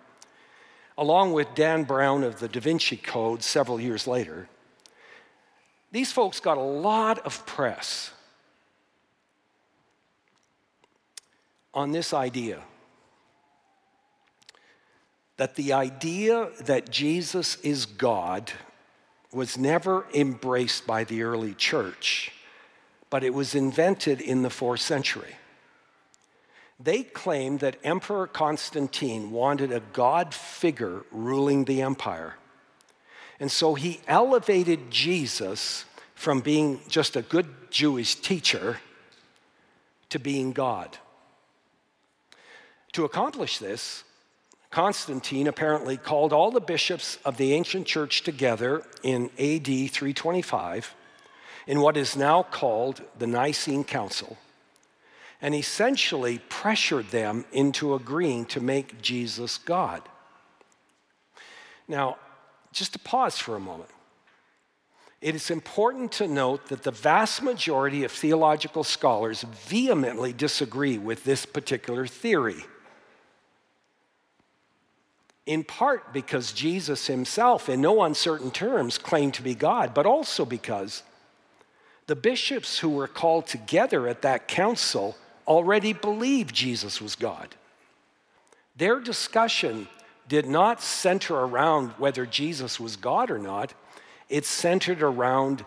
along 0.97 1.33
with 1.33 1.53
Dan 1.55 1.83
Brown 1.83 2.23
of 2.23 2.39
the 2.39 2.47
Da 2.47 2.59
Vinci 2.59 2.97
Code 2.97 3.43
several 3.43 3.79
years 3.79 4.07
later, 4.07 4.47
these 5.91 6.11
folks 6.11 6.39
got 6.39 6.57
a 6.57 6.61
lot 6.61 7.19
of 7.19 7.45
press 7.45 8.11
on 11.73 11.91
this 11.91 12.13
idea 12.13 12.61
that 15.37 15.55
the 15.55 15.71
idea 15.73 16.49
that 16.61 16.89
Jesus 16.89 17.55
is 17.61 17.85
God 17.85 18.51
was 19.31 19.57
never 19.57 20.05
embraced 20.13 20.85
by 20.85 21.03
the 21.05 21.23
early 21.23 21.53
church, 21.53 22.31
but 23.09 23.23
it 23.23 23.33
was 23.33 23.55
invented 23.55 24.19
in 24.19 24.41
the 24.41 24.49
fourth 24.49 24.81
century. 24.81 25.35
They 26.79 27.03
claimed 27.03 27.59
that 27.59 27.77
Emperor 27.83 28.25
Constantine 28.25 29.31
wanted 29.31 29.71
a 29.71 29.81
God 29.81 30.33
figure 30.33 31.01
ruling 31.11 31.65
the 31.65 31.81
empire. 31.81 32.35
And 33.39 33.51
so 33.51 33.75
he 33.75 33.99
elevated 34.07 34.89
Jesus 34.89 35.85
from 36.15 36.39
being 36.39 36.79
just 36.87 37.15
a 37.15 37.21
good 37.21 37.47
Jewish 37.69 38.15
teacher 38.15 38.77
to 40.09 40.19
being 40.19 40.53
God. 40.53 40.97
To 42.93 43.05
accomplish 43.05 43.59
this, 43.59 44.03
Constantine 44.71 45.47
apparently 45.47 45.97
called 45.97 46.31
all 46.31 46.51
the 46.51 46.61
bishops 46.61 47.17
of 47.25 47.37
the 47.37 47.53
ancient 47.53 47.87
church 47.87 48.21
together 48.21 48.83
in 49.03 49.25
AD 49.37 49.65
325 49.65 50.95
in 51.67 51.81
what 51.81 51.97
is 51.97 52.15
now 52.15 52.43
called 52.43 53.01
the 53.17 53.27
Nicene 53.27 53.83
Council 53.83 54.37
and 55.41 55.55
essentially 55.55 56.39
pressured 56.49 57.09
them 57.11 57.45
into 57.51 57.93
agreeing 57.93 58.45
to 58.45 58.59
make 58.59 59.01
Jesus 59.01 59.57
God. 59.57 60.01
Now, 61.87 62.17
just 62.71 62.93
to 62.93 62.99
pause 62.99 63.37
for 63.37 63.55
a 63.55 63.59
moment. 63.59 63.89
It 65.21 65.35
is 65.35 65.49
important 65.49 66.13
to 66.13 66.27
note 66.27 66.67
that 66.67 66.83
the 66.83 66.91
vast 66.91 67.41
majority 67.41 68.05
of 68.05 68.11
theological 68.11 68.83
scholars 68.83 69.43
vehemently 69.43 70.31
disagree 70.31 70.97
with 70.97 71.25
this 71.25 71.45
particular 71.45 72.07
theory. 72.07 72.63
In 75.45 75.63
part 75.63 76.13
because 76.13 76.53
Jesus 76.53 77.07
himself, 77.07 77.67
in 77.67 77.81
no 77.81 78.03
uncertain 78.03 78.51
terms, 78.51 78.97
claimed 78.97 79.33
to 79.33 79.41
be 79.41 79.55
God, 79.55 79.93
but 79.93 80.05
also 80.05 80.45
because 80.45 81.03
the 82.05 82.15
bishops 82.15 82.79
who 82.79 82.89
were 82.89 83.07
called 83.07 83.45
together 83.45 84.07
at 84.07 84.21
that 84.21 84.47
council 84.47 85.17
already 85.49 85.91
believed 85.91 86.55
Jesus 86.55 87.01
was 87.01 87.15
God. 87.15 87.55
Their 88.77 89.01
discussion 89.01 89.89
did 90.29 90.45
not 90.45 90.81
center 90.81 91.35
around 91.35 91.89
whether 91.97 92.25
Jesus 92.25 92.79
was 92.79 92.95
God 92.95 93.31
or 93.31 93.39
not, 93.39 93.73
it 94.29 94.45
centered 94.45 95.01
around 95.01 95.65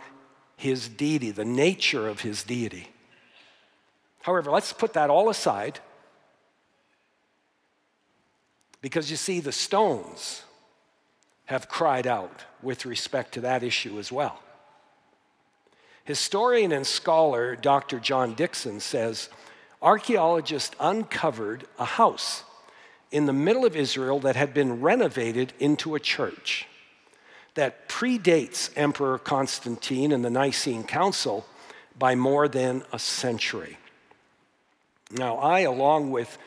his 0.57 0.89
deity, 0.89 1.33
the 1.33 1.45
nature 1.45 2.09
of 2.09 2.21
his 2.21 2.45
deity. 2.45 2.89
However, 4.23 4.53
let's 4.53 4.73
put 4.73 4.93
that 4.93 5.11
all 5.11 5.29
aside 5.29 5.81
because 8.83 9.11
you 9.11 9.17
see, 9.17 9.41
the 9.41 9.53
stones 9.53 10.43
have 11.47 11.69
cried 11.69 12.07
out 12.07 12.45
with 12.63 12.85
respect 12.85 13.33
to 13.35 13.41
that 13.43 13.63
issue 13.63 13.99
as 13.99 14.11
well. 14.11 14.41
Historian 16.05 16.73
and 16.73 16.87
scholar 16.87 17.55
Dr. 17.55 18.01
John 18.01 18.35
Dickson 18.35 18.81
says 18.81 19.29
archaeologists 19.83 20.75
uncovered 20.81 21.67
a 21.79 21.85
house 21.85 22.45
in 23.11 23.27
the 23.27 23.33
middle 23.33 23.67
of 23.67 23.77
Israel 23.77 24.21
that 24.21 24.37
had 24.37 24.55
been 24.55 24.81
renovated 24.81 25.53
into 25.59 25.95
a 25.95 26.01
church 26.01 26.67
that 27.55 27.89
predates 27.89 28.71
Emperor 28.77 29.19
Constantine 29.19 30.13
and 30.13 30.25
the 30.25 30.31
Nicene 30.31 30.85
Council 30.85 31.45
by 31.99 32.15
more 32.15 32.49
than 32.49 32.83
a 32.93 32.99
century. 32.99 33.77
Now, 35.11 35.37
I, 35.37 35.61
along 35.61 36.11
with 36.11 36.39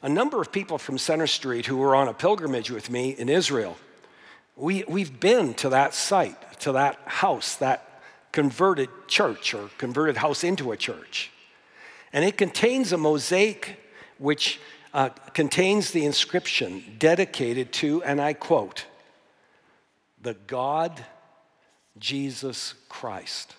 a 0.00 0.08
number 0.08 0.40
of 0.40 0.50
people 0.50 0.78
from 0.78 0.96
Centre 0.96 1.26
Street 1.26 1.66
who 1.66 1.76
were 1.76 1.94
on 1.94 2.08
a 2.08 2.14
pilgrimage 2.14 2.70
with 2.70 2.88
me 2.90 3.10
in 3.10 3.28
Israel, 3.28 3.76
we, 4.56 4.84
we've 4.88 5.20
been 5.20 5.52
to 5.54 5.68
that 5.70 5.92
site, 5.92 6.60
to 6.60 6.72
that 6.72 6.98
house, 7.04 7.56
that 7.56 8.02
converted 8.32 8.88
church 9.08 9.52
or 9.52 9.68
converted 9.76 10.16
house 10.16 10.42
into 10.42 10.72
a 10.72 10.76
church. 10.76 11.30
And 12.14 12.24
it 12.24 12.38
contains 12.38 12.92
a 12.92 12.96
mosaic 12.96 13.76
which 14.18 14.60
uh, 14.94 15.08
contains 15.08 15.90
the 15.90 16.06
inscription 16.06 16.84
dedicated 16.96 17.72
to, 17.72 18.04
and 18.04 18.20
I 18.20 18.34
quote, 18.34 18.86
the 20.22 20.34
God 20.46 21.04
Jesus 21.98 22.74
Christ. 22.88 23.56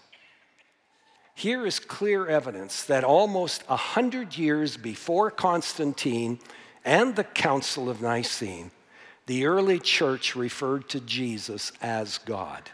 Here 1.35 1.65
is 1.65 1.79
clear 1.79 2.27
evidence 2.27 2.85
that 2.85 3.03
almost 3.03 3.65
a 3.67 3.75
hundred 3.75 4.37
years 4.37 4.77
before 4.77 5.29
Constantine 5.29 6.39
and 6.85 7.17
the 7.17 7.25
Council 7.25 7.89
of 7.89 8.01
Nicene, 8.01 8.71
the 9.25 9.45
early 9.45 9.79
church 9.79 10.33
referred 10.33 10.87
to 10.89 11.01
Jesus 11.01 11.73
as 11.81 12.19
God. 12.19 12.71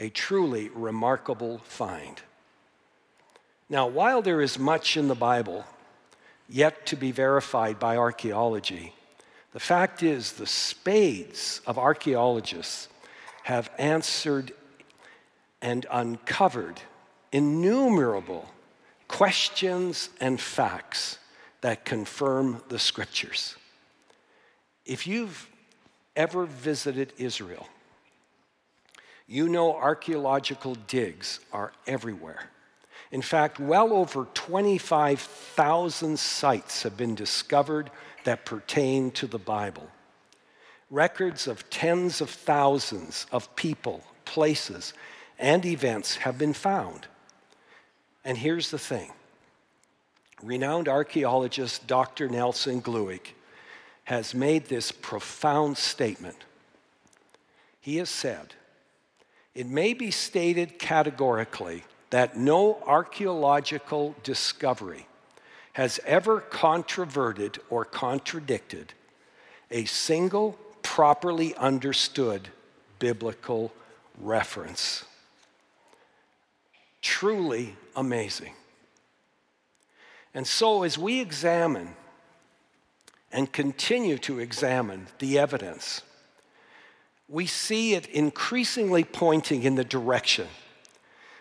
A 0.00 0.08
truly 0.08 0.68
remarkable 0.70 1.58
find. 1.58 2.20
Now, 3.70 3.86
while 3.86 4.20
there 4.20 4.42
is 4.42 4.58
much 4.58 4.98
in 4.98 5.08
the 5.08 5.14
Bible 5.14 5.64
yet 6.50 6.84
to 6.86 6.96
be 6.96 7.12
verified 7.12 7.78
by 7.78 7.96
archaeology. 7.96 8.92
The 9.52 9.60
fact 9.60 10.02
is, 10.02 10.32
the 10.32 10.46
spades 10.46 11.60
of 11.66 11.78
archaeologists 11.78 12.88
have 13.44 13.70
answered 13.78 14.52
and 15.62 15.86
uncovered 15.90 16.80
innumerable 17.32 18.48
questions 19.06 20.10
and 20.20 20.40
facts 20.40 21.18
that 21.60 21.84
confirm 21.84 22.62
the 22.68 22.78
scriptures. 22.78 23.56
If 24.84 25.06
you've 25.06 25.48
ever 26.16 26.46
visited 26.46 27.12
Israel, 27.18 27.68
you 29.26 29.48
know 29.48 29.74
archaeological 29.74 30.74
digs 30.74 31.38
are 31.52 31.72
everywhere. 31.86 32.50
In 33.10 33.22
fact, 33.22 33.58
well 33.58 33.92
over 33.92 34.26
25,000 34.34 36.18
sites 36.18 36.82
have 36.84 36.96
been 36.96 37.14
discovered 37.14 37.90
that 38.24 38.44
pertain 38.44 39.10
to 39.12 39.26
the 39.26 39.38
Bible. 39.38 39.88
Records 40.90 41.46
of 41.46 41.68
tens 41.70 42.20
of 42.20 42.30
thousands 42.30 43.26
of 43.32 43.54
people, 43.56 44.04
places, 44.24 44.92
and 45.38 45.64
events 45.64 46.16
have 46.16 46.38
been 46.38 46.52
found. 46.52 47.06
And 48.24 48.38
here's 48.38 48.70
the 48.70 48.78
thing 48.78 49.10
renowned 50.42 50.88
archaeologist 50.88 51.86
Dr. 51.86 52.28
Nelson 52.28 52.80
Glueck 52.80 53.34
has 54.04 54.34
made 54.34 54.66
this 54.66 54.90
profound 54.90 55.76
statement. 55.76 56.44
He 57.80 57.96
has 57.96 58.10
said, 58.10 58.54
It 59.54 59.66
may 59.66 59.94
be 59.94 60.10
stated 60.10 60.78
categorically 60.78 61.84
that 62.10 62.36
no 62.36 62.82
archaeological 62.86 64.14
discovery 64.22 65.06
has 65.72 66.00
ever 66.04 66.40
controverted 66.40 67.58
or 67.70 67.84
contradicted 67.84 68.92
a 69.70 69.84
single 69.84 70.58
properly 70.82 71.54
understood 71.54 72.48
biblical 72.98 73.72
reference. 74.20 75.04
Truly 77.00 77.76
amazing. 77.94 78.52
And 80.34 80.46
so, 80.46 80.82
as 80.82 80.98
we 80.98 81.20
examine 81.20 81.94
and 83.32 83.50
continue 83.52 84.18
to 84.18 84.38
examine 84.38 85.06
the 85.18 85.38
evidence, 85.38 86.02
we 87.28 87.46
see 87.46 87.94
it 87.94 88.06
increasingly 88.06 89.04
pointing 89.04 89.62
in 89.62 89.76
the 89.76 89.84
direction 89.84 90.48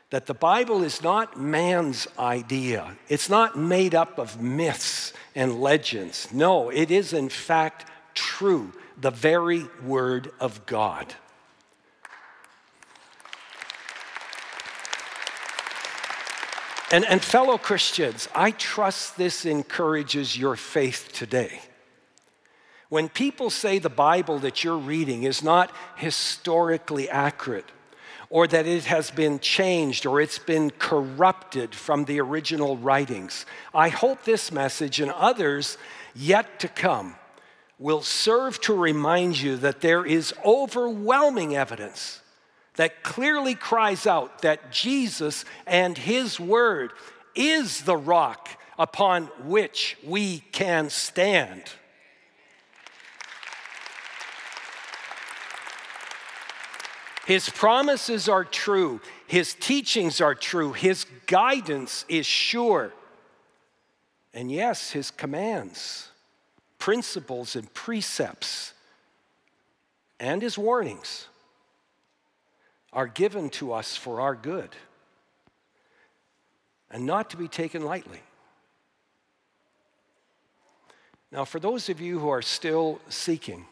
that 0.09 0.25
the 0.25 0.33
Bible 0.33 0.83
is 0.83 1.03
not 1.03 1.39
man's 1.39 2.07
idea. 2.17 2.97
It's 3.07 3.29
not 3.29 3.57
made 3.57 3.93
up 3.93 4.17
of 4.17 4.41
myths 4.41 5.13
and 5.35 5.61
legends. 5.61 6.27
No, 6.33 6.69
it 6.69 6.89
is 6.89 7.13
in 7.13 7.29
fact 7.29 7.89
true, 8.15 8.73
the 8.99 9.11
very 9.11 9.67
Word 9.83 10.31
of 10.39 10.65
God. 10.65 11.13
And, 16.91 17.05
and 17.05 17.21
fellow 17.21 17.59
Christians, 17.59 18.27
I 18.33 18.49
trust 18.49 19.15
this 19.15 19.45
encourages 19.45 20.35
your 20.35 20.55
faith 20.55 21.11
today. 21.13 21.61
When 22.89 23.09
people 23.09 23.51
say 23.51 23.77
the 23.77 23.89
Bible 23.89 24.39
that 24.39 24.63
you're 24.63 24.75
reading 24.75 25.21
is 25.21 25.43
not 25.43 25.71
historically 25.95 27.07
accurate, 27.07 27.71
or 28.29 28.47
that 28.47 28.67
it 28.67 28.85
has 28.85 29.09
been 29.11 29.39
changed 29.39 30.05
or 30.05 30.21
it's 30.21 30.39
been 30.39 30.69
corrupted 30.71 31.73
from 31.73 32.05
the 32.05 32.19
original 32.19 32.77
writings. 32.77 33.45
I 33.73 33.89
hope 33.89 34.23
this 34.23 34.51
message 34.51 34.99
and 34.99 35.11
others 35.11 35.77
yet 36.15 36.59
to 36.59 36.67
come 36.67 37.15
will 37.79 38.01
serve 38.01 38.59
to 38.61 38.73
remind 38.73 39.39
you 39.39 39.55
that 39.57 39.81
there 39.81 40.05
is 40.05 40.33
overwhelming 40.45 41.55
evidence 41.55 42.21
that 42.75 43.03
clearly 43.03 43.55
cries 43.55 44.05
out 44.05 44.41
that 44.41 44.71
Jesus 44.71 45.43
and 45.65 45.97
His 45.97 46.39
Word 46.39 46.91
is 47.35 47.81
the 47.81 47.97
rock 47.97 48.49
upon 48.77 49.25
which 49.43 49.97
we 50.05 50.39
can 50.51 50.89
stand. 50.89 51.63
His 57.25 57.49
promises 57.49 58.27
are 58.27 58.43
true, 58.43 59.01
His 59.27 59.53
teachings 59.53 60.19
are 60.21 60.35
true, 60.35 60.73
His 60.73 61.05
guidance 61.27 62.05
is 62.09 62.25
sure. 62.25 62.91
And 64.33 64.51
yes, 64.51 64.91
His 64.91 65.11
commands, 65.11 66.09
principles, 66.77 67.55
and 67.55 67.71
precepts, 67.73 68.73
and 70.19 70.41
His 70.41 70.57
warnings 70.57 71.27
are 72.91 73.07
given 73.07 73.49
to 73.51 73.73
us 73.73 73.95
for 73.95 74.21
our 74.21 74.35
good 74.35 74.69
and 76.91 77.05
not 77.05 77.29
to 77.29 77.37
be 77.37 77.47
taken 77.47 77.83
lightly. 77.83 78.21
Now, 81.31 81.45
for 81.45 81.59
those 81.59 81.89
of 81.89 82.01
you 82.01 82.19
who 82.19 82.29
are 82.29 82.41
still 82.41 82.99
seeking, 83.09 83.65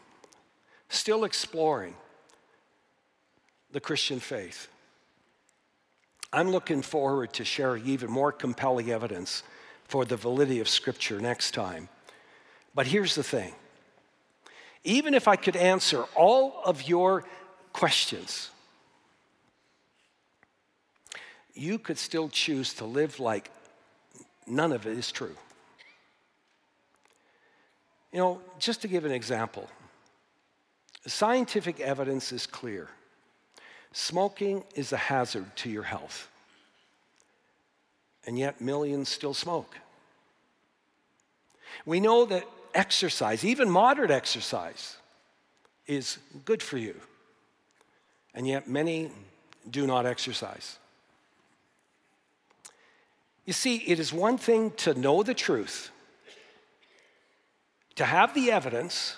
still 0.88 1.24
exploring, 1.24 1.94
the 3.72 3.80
Christian 3.80 4.20
faith. 4.20 4.68
I'm 6.32 6.50
looking 6.50 6.82
forward 6.82 7.32
to 7.34 7.44
sharing 7.44 7.86
even 7.86 8.10
more 8.10 8.32
compelling 8.32 8.90
evidence 8.90 9.42
for 9.84 10.04
the 10.04 10.16
validity 10.16 10.60
of 10.60 10.68
Scripture 10.68 11.20
next 11.20 11.52
time. 11.52 11.88
But 12.74 12.86
here's 12.86 13.14
the 13.14 13.22
thing 13.22 13.54
even 14.84 15.14
if 15.14 15.26
I 15.28 15.36
could 15.36 15.56
answer 15.56 16.04
all 16.14 16.62
of 16.64 16.88
your 16.88 17.24
questions, 17.72 18.50
you 21.54 21.78
could 21.78 21.98
still 21.98 22.28
choose 22.28 22.74
to 22.74 22.84
live 22.84 23.18
like 23.18 23.50
none 24.46 24.72
of 24.72 24.86
it 24.86 24.96
is 24.96 25.10
true. 25.10 25.34
You 28.12 28.18
know, 28.18 28.40
just 28.58 28.82
to 28.82 28.88
give 28.88 29.04
an 29.04 29.12
example, 29.12 29.68
scientific 31.06 31.80
evidence 31.80 32.32
is 32.32 32.46
clear. 32.46 32.88
Smoking 33.92 34.64
is 34.74 34.92
a 34.92 34.96
hazard 34.96 35.56
to 35.56 35.70
your 35.70 35.82
health, 35.82 36.28
and 38.26 38.38
yet 38.38 38.60
millions 38.60 39.08
still 39.08 39.34
smoke. 39.34 39.76
We 41.86 42.00
know 42.00 42.26
that 42.26 42.44
exercise, 42.74 43.44
even 43.44 43.70
moderate 43.70 44.10
exercise, 44.10 44.96
is 45.86 46.18
good 46.44 46.62
for 46.62 46.76
you. 46.76 46.94
And 48.34 48.46
yet, 48.46 48.68
many 48.68 49.10
do 49.68 49.86
not 49.86 50.06
exercise. 50.06 50.78
You 53.46 53.54
see, 53.54 53.76
it 53.76 53.98
is 53.98 54.12
one 54.12 54.36
thing 54.36 54.72
to 54.72 54.92
know 54.92 55.22
the 55.22 55.34
truth, 55.34 55.90
to 57.96 58.04
have 58.04 58.34
the 58.34 58.52
evidence, 58.52 59.16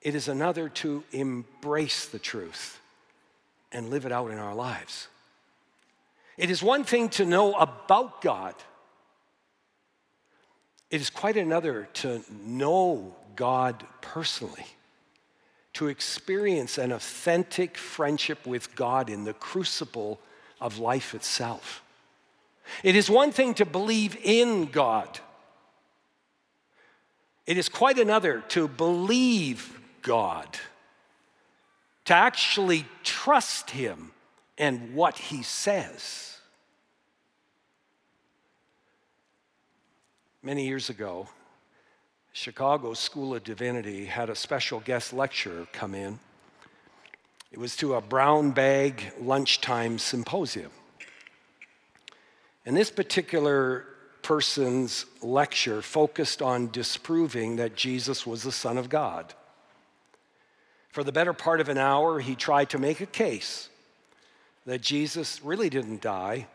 it 0.00 0.14
is 0.14 0.28
another 0.28 0.70
to 0.70 1.04
embrace 1.12 2.06
the 2.06 2.18
truth 2.18 2.80
and 3.72 3.90
live 3.90 4.06
it 4.06 4.12
out 4.12 4.30
in 4.30 4.38
our 4.38 4.54
lives. 4.54 5.08
It 6.36 6.50
is 6.50 6.62
one 6.62 6.84
thing 6.84 7.08
to 7.10 7.24
know 7.24 7.54
about 7.54 8.22
God. 8.22 8.54
It 10.90 11.00
is 11.00 11.10
quite 11.10 11.36
another 11.36 11.88
to 11.94 12.22
know 12.44 13.14
God 13.36 13.84
personally, 14.00 14.66
to 15.74 15.88
experience 15.88 16.78
an 16.78 16.92
authentic 16.92 17.76
friendship 17.76 18.46
with 18.46 18.74
God 18.74 19.10
in 19.10 19.24
the 19.24 19.34
crucible 19.34 20.18
of 20.60 20.78
life 20.78 21.14
itself. 21.14 21.82
It 22.82 22.96
is 22.96 23.10
one 23.10 23.32
thing 23.32 23.54
to 23.54 23.64
believe 23.64 24.16
in 24.22 24.66
God. 24.66 25.20
It 27.46 27.56
is 27.56 27.68
quite 27.68 27.98
another 27.98 28.42
to 28.48 28.68
believe 28.68 29.78
God, 30.02 30.58
to 32.08 32.14
actually 32.14 32.86
trust 33.04 33.68
Him 33.68 34.12
and 34.56 34.94
what 34.94 35.18
He 35.18 35.42
says. 35.42 36.38
Many 40.42 40.66
years 40.66 40.88
ago, 40.88 41.28
Chicago 42.32 42.94
School 42.94 43.34
of 43.34 43.44
Divinity 43.44 44.06
had 44.06 44.30
a 44.30 44.34
special 44.34 44.80
guest 44.80 45.12
lecturer 45.12 45.66
come 45.70 45.94
in. 45.94 46.18
It 47.52 47.58
was 47.58 47.76
to 47.76 47.96
a 47.96 48.00
brown 48.00 48.52
bag 48.52 49.12
lunchtime 49.20 49.98
symposium. 49.98 50.70
And 52.64 52.74
this 52.74 52.90
particular 52.90 53.84
person's 54.22 55.04
lecture 55.20 55.82
focused 55.82 56.40
on 56.40 56.70
disproving 56.70 57.56
that 57.56 57.76
Jesus 57.76 58.26
was 58.26 58.44
the 58.44 58.52
Son 58.52 58.78
of 58.78 58.88
God. 58.88 59.34
For 60.88 61.04
the 61.04 61.12
better 61.12 61.32
part 61.32 61.60
of 61.60 61.68
an 61.68 61.78
hour, 61.78 62.20
he 62.20 62.34
tried 62.34 62.70
to 62.70 62.78
make 62.78 63.00
a 63.00 63.06
case 63.06 63.68
that 64.66 64.80
Jesus 64.80 65.42
really 65.42 65.70
didn't 65.70 66.02
die, 66.02 66.46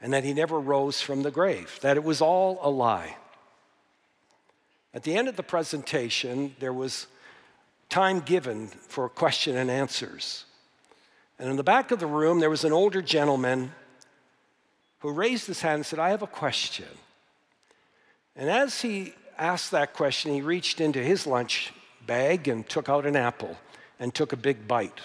and 0.00 0.12
that 0.12 0.24
he 0.24 0.32
never 0.32 0.60
rose 0.60 1.00
from 1.00 1.22
the 1.22 1.30
grave, 1.30 1.78
that 1.80 1.96
it 1.96 2.04
was 2.04 2.20
all 2.20 2.58
a 2.62 2.70
lie. 2.70 3.16
At 4.94 5.02
the 5.02 5.16
end 5.16 5.28
of 5.28 5.36
the 5.36 5.42
presentation, 5.42 6.54
there 6.60 6.72
was 6.72 7.06
time 7.88 8.20
given 8.20 8.68
for 8.68 9.08
question 9.08 9.56
and 9.56 9.70
answers. 9.70 10.44
And 11.38 11.50
in 11.50 11.56
the 11.56 11.62
back 11.62 11.90
of 11.90 11.98
the 11.98 12.06
room, 12.06 12.40
there 12.40 12.50
was 12.50 12.64
an 12.64 12.72
older 12.72 13.02
gentleman 13.02 13.72
who 15.00 15.10
raised 15.10 15.46
his 15.46 15.60
hand 15.60 15.76
and 15.76 15.86
said, 15.86 15.98
I 15.98 16.10
have 16.10 16.22
a 16.22 16.26
question. 16.26 16.86
And 18.34 18.48
as 18.48 18.80
he 18.82 19.14
asked 19.38 19.70
that 19.70 19.92
question, 19.92 20.32
he 20.32 20.40
reached 20.40 20.80
into 20.80 21.02
his 21.02 21.26
lunch 21.26 21.72
bag 22.06 22.48
and 22.48 22.68
took 22.68 22.88
out 22.88 23.06
an 23.06 23.16
apple 23.16 23.56
and 23.98 24.14
took 24.14 24.32
a 24.32 24.36
big 24.36 24.68
bite. 24.68 25.00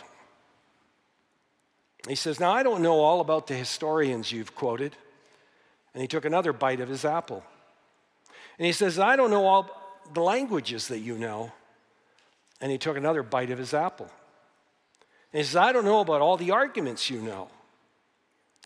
He 2.08 2.16
says, 2.16 2.40
Now 2.40 2.52
I 2.52 2.64
don't 2.64 2.82
know 2.82 3.00
all 3.00 3.22
about 3.22 3.48
the 3.48 3.54
historians 3.54 4.32
you've 4.32 4.56
quoted. 4.56 4.96
And 5.94 6.02
he 6.02 6.08
took 6.08 6.26
another 6.26 6.54
bite 6.54 6.80
of 6.80 6.90
his 6.90 7.04
apple. 7.04 7.44
And 8.58 8.66
he 8.66 8.72
says, 8.72 8.98
I 8.98 9.16
don't 9.16 9.32
know 9.32 9.46
all 9.46 9.70
the 10.14 10.22
languages 10.22 10.88
that 10.88 11.00
you 11.00 11.18
know. 11.18 11.52
And 12.62 12.72
he 12.72 12.78
took 12.78 12.96
another 12.96 13.24
bite 13.24 13.50
of 13.50 13.58
his 13.58 13.74
apple. 13.74 14.10
And 15.34 15.40
he 15.40 15.44
says, 15.44 15.56
I 15.56 15.72
don't 15.72 15.86
know 15.86 16.00
about 16.00 16.22
all 16.22 16.38
the 16.38 16.52
arguments 16.52 17.10
you 17.10 17.22
know. 17.22 17.50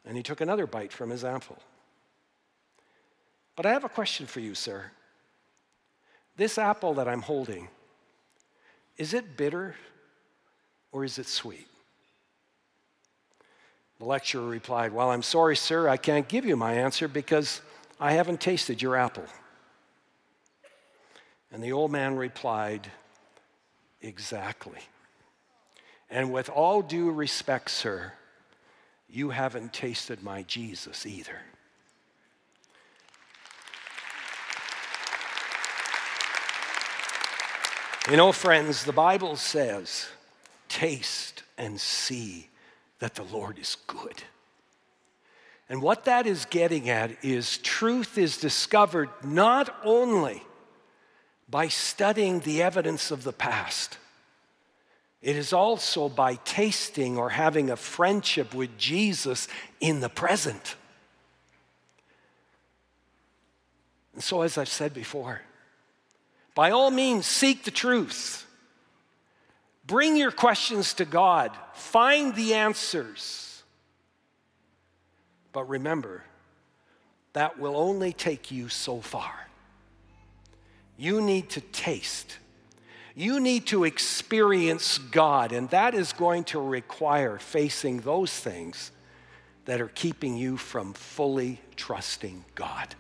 And 0.05 0.15
he 0.15 0.23
took 0.23 0.41
another 0.41 0.67
bite 0.67 0.93
from 0.93 1.09
his 1.09 1.23
apple. 1.23 1.57
But 3.55 3.65
I 3.65 3.71
have 3.71 3.83
a 3.83 3.89
question 3.89 4.25
for 4.25 4.39
you, 4.39 4.53
sir. 4.53 4.91
This 6.35 6.57
apple 6.57 6.95
that 6.95 7.07
I'm 7.07 7.21
holding, 7.21 7.69
is 8.97 9.13
it 9.13 9.37
bitter 9.37 9.75
or 10.91 11.03
is 11.03 11.19
it 11.19 11.27
sweet? 11.27 11.67
The 13.99 14.05
lecturer 14.05 14.47
replied, 14.47 14.93
Well, 14.93 15.09
I'm 15.09 15.23
sorry, 15.23 15.55
sir, 15.55 15.87
I 15.87 15.97
can't 15.97 16.27
give 16.27 16.45
you 16.45 16.55
my 16.55 16.73
answer 16.73 17.07
because 17.07 17.61
I 17.99 18.13
haven't 18.13 18.41
tasted 18.41 18.81
your 18.81 18.95
apple. 18.95 19.25
And 21.51 21.63
the 21.63 21.71
old 21.71 21.91
man 21.91 22.15
replied, 22.15 22.91
Exactly. 24.01 24.79
And 26.09 26.31
with 26.31 26.49
all 26.49 26.81
due 26.81 27.11
respect, 27.11 27.71
sir, 27.71 28.13
you 29.09 29.29
haven't 29.29 29.73
tasted 29.73 30.21
my 30.21 30.43
Jesus 30.43 31.05
either. 31.05 31.39
You 38.09 38.17
know, 38.17 38.31
friends, 38.31 38.83
the 38.83 38.93
Bible 38.93 39.35
says, 39.35 40.05
taste 40.69 41.41
and 41.57 41.79
see 41.79 42.49
that 42.99 43.15
the 43.15 43.23
Lord 43.23 43.57
is 43.57 43.77
good. 43.87 44.21
And 45.69 45.81
what 45.81 46.05
that 46.05 46.27
is 46.27 46.45
getting 46.45 46.87
at 46.87 47.23
is 47.23 47.57
truth 47.57 48.19
is 48.19 48.37
discovered 48.37 49.09
not 49.23 49.75
only 49.83 50.43
by 51.49 51.67
studying 51.67 52.41
the 52.41 52.61
evidence 52.61 53.09
of 53.09 53.23
the 53.23 53.33
past, 53.33 53.97
it 55.23 55.35
is 55.35 55.51
also 55.51 56.07
by 56.07 56.35
tasting 56.35 57.17
or 57.17 57.31
having 57.31 57.71
a 57.71 57.75
friendship 57.75 58.53
with 58.53 58.77
Jesus 58.77 59.47
in 59.79 59.99
the 59.99 60.09
present. 60.09 60.75
And 64.13 64.23
so, 64.23 64.43
as 64.43 64.59
I've 64.59 64.69
said 64.69 64.93
before, 64.93 65.41
by 66.55 66.71
all 66.71 66.89
means, 66.89 67.25
seek 67.27 67.63
the 67.63 67.71
truth. 67.71 68.47
Bring 69.85 70.17
your 70.17 70.31
questions 70.31 70.95
to 70.95 71.05
God, 71.05 71.51
find 71.73 72.33
the 72.33 72.55
answers. 72.55 73.63
But 75.51 75.69
remember, 75.69 76.23
that 77.33 77.59
will 77.59 77.75
only 77.75 78.13
take 78.13 78.51
you 78.51 78.69
so 78.69 79.01
far. 79.01 79.47
You 80.97 81.21
need 81.21 81.49
to 81.51 81.61
taste. 81.61 82.37
You 83.15 83.39
need 83.39 83.67
to 83.67 83.83
experience 83.83 84.97
God, 84.97 85.51
and 85.51 85.69
that 85.69 85.93
is 85.93 86.13
going 86.13 86.45
to 86.45 86.59
require 86.59 87.37
facing 87.37 87.99
those 87.99 88.31
things 88.31 88.91
that 89.65 89.81
are 89.81 89.87
keeping 89.89 90.37
you 90.37 90.57
from 90.57 90.93
fully 90.93 91.59
trusting 91.75 92.45
God. 92.55 92.95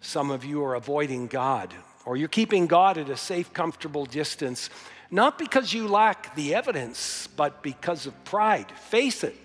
Some 0.00 0.30
of 0.30 0.44
you 0.44 0.64
are 0.64 0.74
avoiding 0.74 1.26
God, 1.26 1.72
or 2.04 2.16
you're 2.16 2.28
keeping 2.28 2.66
God 2.66 2.98
at 2.98 3.08
a 3.08 3.16
safe, 3.16 3.52
comfortable 3.52 4.06
distance 4.06 4.70
not 5.12 5.38
because 5.38 5.74
you 5.74 5.88
lack 5.88 6.34
the 6.34 6.54
evidence, 6.54 7.28
but 7.36 7.62
because 7.62 8.06
of 8.06 8.24
pride. 8.24 8.72
Face 8.72 9.22
it. 9.22 9.36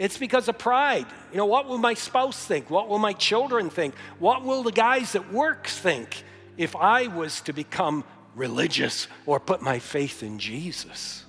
It's 0.00 0.18
because 0.18 0.48
of 0.48 0.58
pride. 0.58 1.06
You 1.30 1.38
know, 1.38 1.46
what 1.46 1.68
will 1.68 1.78
my 1.78 1.94
spouse 1.94 2.44
think? 2.44 2.68
What 2.70 2.88
will 2.88 2.98
my 2.98 3.12
children 3.12 3.70
think? 3.70 3.94
What 4.18 4.42
will 4.42 4.64
the 4.64 4.72
guys 4.72 5.14
at 5.14 5.32
work 5.32 5.68
think 5.68 6.24
if 6.56 6.74
I 6.74 7.06
was 7.06 7.40
to 7.42 7.52
become 7.52 8.02
religious 8.34 9.06
or 9.26 9.38
put 9.38 9.62
my 9.62 9.78
faith 9.78 10.24
in 10.24 10.40
Jesus? 10.40 11.24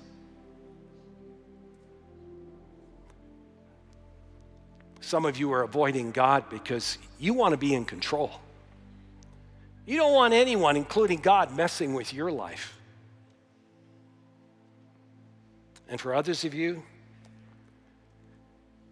Some 5.00 5.24
of 5.24 5.38
you 5.38 5.52
are 5.52 5.62
avoiding 5.62 6.10
God 6.10 6.50
because 6.50 6.98
you 7.20 7.32
want 7.32 7.52
to 7.52 7.56
be 7.56 7.72
in 7.72 7.84
control. 7.84 8.32
You 9.86 9.98
don't 9.98 10.12
want 10.12 10.34
anyone, 10.34 10.76
including 10.76 11.20
God, 11.20 11.56
messing 11.56 11.94
with 11.94 12.12
your 12.12 12.32
life. 12.32 12.76
And 15.88 16.00
for 16.00 16.12
others 16.12 16.44
of 16.44 16.52
you, 16.52 16.82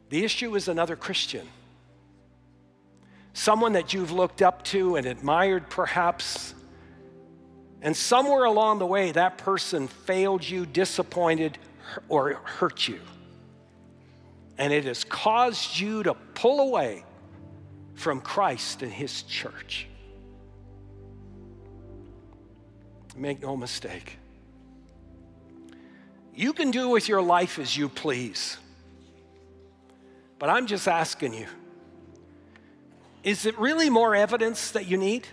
the 0.09 0.25
issue 0.25 0.55
is 0.55 0.69
another 0.69 0.95
Christian. 0.95 1.49
Someone 3.33 3.73
that 3.73 3.93
you've 3.93 4.13
looked 4.13 4.43
up 4.43 4.63
to 4.67 4.95
and 4.95 5.07
admired, 5.07 5.69
perhaps. 5.69 6.55
And 7.83 7.97
somewhere 7.97 8.45
along 8.45 8.79
the 8.79 8.87
way, 8.87 9.11
that 9.11 9.39
person 9.39 9.89
failed 9.89 10.49
you, 10.49 10.65
disappointed, 10.65 11.59
or 12.09 12.35
hurt 12.35 12.87
you. 12.87 13.01
And 14.57 14.73
it 14.73 14.85
has 14.85 15.03
caused 15.03 15.81
you 15.81 16.05
to 16.05 16.15
pull 16.15 16.61
away 16.61 17.05
from 17.95 18.21
Christ 18.21 18.83
and 18.83 18.93
His 18.93 19.23
church. 19.25 19.89
Make 23.17 23.43
no 23.43 23.57
mistake. 23.57 24.19
You 26.35 26.53
can 26.53 26.71
do 26.71 26.89
with 26.89 27.09
your 27.09 27.23
life 27.23 27.59
as 27.59 27.77
you 27.77 27.89
please. 27.89 28.59
But 30.39 30.51
I'm 30.51 30.67
just 30.67 30.89
asking 30.89 31.35
you 31.35 31.47
is 33.23 33.47
it 33.47 33.59
really 33.59 33.89
more 33.89 34.15
evidence 34.15 34.73
that 34.73 34.87
you 34.87 34.99
need? 34.99 35.27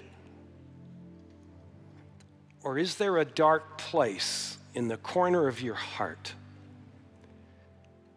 Or 2.63 2.77
is 2.77 2.95
there 2.95 3.17
a 3.17 3.25
dark 3.25 3.77
place 3.77 4.57
in 4.73 4.88
the 4.88 4.95
corner 4.95 5.47
of 5.47 5.61
your 5.61 5.75
heart 5.75 6.34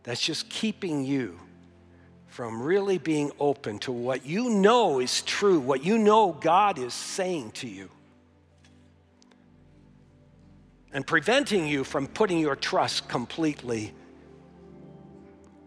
that's 0.05 0.21
just 0.21 0.49
keeping 0.49 1.05
you 1.05 1.41
from 2.29 2.63
really 2.63 2.99
being 2.99 3.33
open 3.41 3.79
to 3.81 3.91
what 3.91 4.27
you 4.27 4.51
know 4.51 5.01
is 5.01 5.23
true, 5.23 5.59
what 5.59 5.85
you 5.85 5.99
know 5.99 6.33
God 6.33 6.79
is 6.79 6.95
saying 6.95 7.53
to 7.53 7.69
you, 7.69 7.91
and 10.95 11.05
preventing 11.05 11.67
you 11.67 11.83
from 11.83 12.07
putting 12.07 12.39
your 12.39 12.55
trust 12.55 13.09
completely 13.09 13.93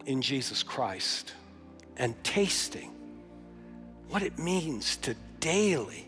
in 0.05 0.21
Jesus 0.21 0.63
Christ 0.63 1.34
and 1.97 2.15
tasting 2.23 2.91
what 4.07 4.23
it 4.23 4.39
means 4.39 4.95
to 4.97 5.15
daily 5.41 6.07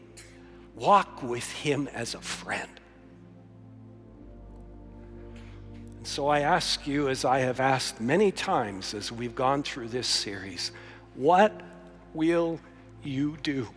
walk 0.74 1.22
with 1.22 1.52
Him 1.52 1.90
as 1.94 2.16
a 2.16 2.22
friend. 2.22 2.70
And 5.98 6.08
so 6.08 6.28
I 6.28 6.40
ask 6.40 6.88
you, 6.88 7.10
as 7.10 7.26
I 7.26 7.40
have 7.40 7.60
asked 7.60 8.00
many 8.00 8.32
times 8.32 8.94
as 8.94 9.12
we've 9.12 9.36
gone 9.36 9.64
through 9.64 9.90
this 9.90 10.08
series, 10.08 10.72
what 11.16 11.60
will 12.14 12.58
you 13.04 13.36
do 13.44 13.68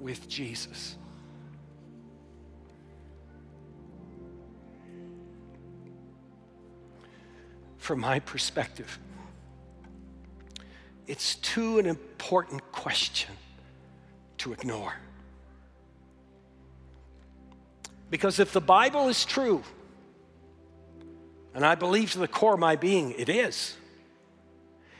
with 0.00 0.28
Jesus? 0.28 0.96
From 7.84 8.00
my 8.00 8.18
perspective, 8.18 8.98
it's 11.06 11.34
too 11.34 11.78
an 11.78 11.84
important 11.84 12.72
question 12.72 13.34
to 14.38 14.54
ignore. 14.54 14.94
Because 18.08 18.38
if 18.40 18.54
the 18.54 18.60
Bible 18.62 19.08
is 19.08 19.26
true, 19.26 19.62
and 21.52 21.62
I 21.62 21.74
believe 21.74 22.12
to 22.12 22.20
the 22.20 22.26
core 22.26 22.54
of 22.54 22.58
my 22.58 22.76
being 22.76 23.12
it 23.18 23.28
is. 23.28 23.76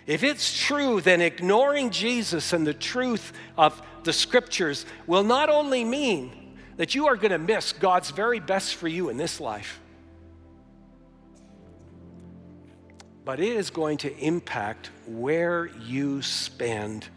If 0.06 0.22
it's 0.22 0.54
true, 0.66 1.00
then 1.00 1.22
ignoring 1.22 1.88
Jesus 1.88 2.52
and 2.52 2.66
the 2.66 2.74
truth 2.74 3.32
of 3.56 3.80
the 4.02 4.12
scriptures 4.12 4.84
will 5.06 5.24
not 5.24 5.48
only 5.48 5.84
mean 5.84 6.58
that 6.76 6.94
you 6.94 7.06
are 7.06 7.16
going 7.16 7.30
to 7.30 7.38
miss 7.38 7.72
God's 7.72 8.10
very 8.10 8.40
best 8.40 8.74
for 8.74 8.88
you 8.88 9.08
in 9.08 9.16
this 9.16 9.40
life, 9.40 9.80
but 13.24 13.40
it 13.40 13.52
is 13.52 13.70
going 13.70 13.98
to 13.98 14.16
impact 14.18 14.90
where 15.06 15.66
you 15.86 16.22
spend 16.22 17.08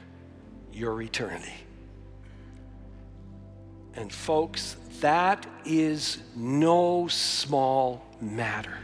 your 0.71 1.01
eternity. 1.01 1.53
And, 3.95 4.11
folks, 4.11 4.77
that 5.01 5.47
is 5.65 6.19
no 6.35 7.07
small 7.07 8.05
matter 8.21 8.77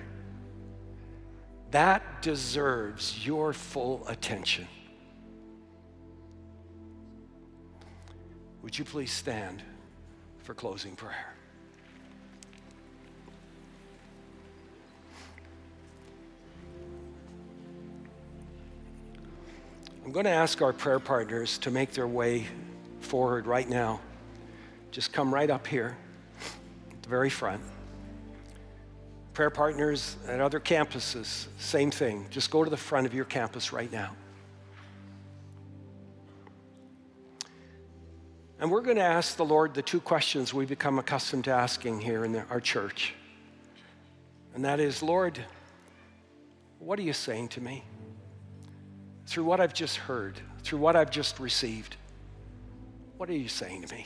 that 1.74 2.22
deserves 2.22 3.26
your 3.26 3.52
full 3.52 4.08
attention. 4.08 4.68
Would 8.62 8.78
you 8.78 8.86
please 8.86 9.12
stand 9.12 9.64
for 10.44 10.54
closing 10.54 10.96
prayer? 10.96 11.34
Going 20.14 20.26
to 20.26 20.30
ask 20.30 20.62
our 20.62 20.72
prayer 20.72 21.00
partners 21.00 21.58
to 21.58 21.72
make 21.72 21.92
their 21.94 22.08
way 22.08 22.46
forward 23.00 23.48
right 23.48 23.68
now. 23.68 24.00
Just 24.92 25.12
come 25.12 25.34
right 25.34 25.50
up 25.50 25.66
here 25.66 25.98
at 26.92 27.02
the 27.02 27.10
very 27.10 27.32
front. 27.32 27.64
Prayer 29.34 29.50
partners 29.50 30.16
at 30.28 30.40
other 30.40 30.60
campuses, 30.60 31.48
same 31.58 31.90
thing. 31.90 32.28
Just 32.30 32.52
go 32.52 32.64
to 32.64 32.70
the 32.70 32.78
front 32.78 33.08
of 33.08 33.16
your 33.16 33.26
campus 33.26 33.74
right 33.74 33.92
now. 33.92 34.12
And 38.60 38.70
we're 38.70 38.82
going 38.82 38.98
to 38.98 39.04
ask 39.04 39.36
the 39.36 39.44
Lord 39.44 39.74
the 39.74 39.82
two 39.82 40.00
questions 40.00 40.54
we 40.54 40.68
become 40.68 41.00
accustomed 41.00 41.46
to 41.46 41.52
asking 41.52 42.02
here 42.02 42.24
in 42.24 42.34
the, 42.34 42.46
our 42.52 42.62
church. 42.62 43.16
And 44.54 44.64
that 44.64 44.80
is, 44.80 45.02
Lord, 45.02 45.44
what 46.78 47.00
are 47.00 47.02
you 47.02 47.14
saying 47.14 47.48
to 47.48 47.62
me? 47.62 47.84
Through 49.26 49.46
what 49.46 49.60
I've 49.60 49.74
just 49.74 49.98
heard, 49.98 50.40
through 50.64 50.80
what 50.80 50.96
I've 50.96 51.12
just 51.12 51.40
received, 51.40 51.96
what 53.18 53.30
are 53.30 53.34
you 53.34 53.48
saying 53.48 53.84
to 53.84 53.96
me? 53.96 54.06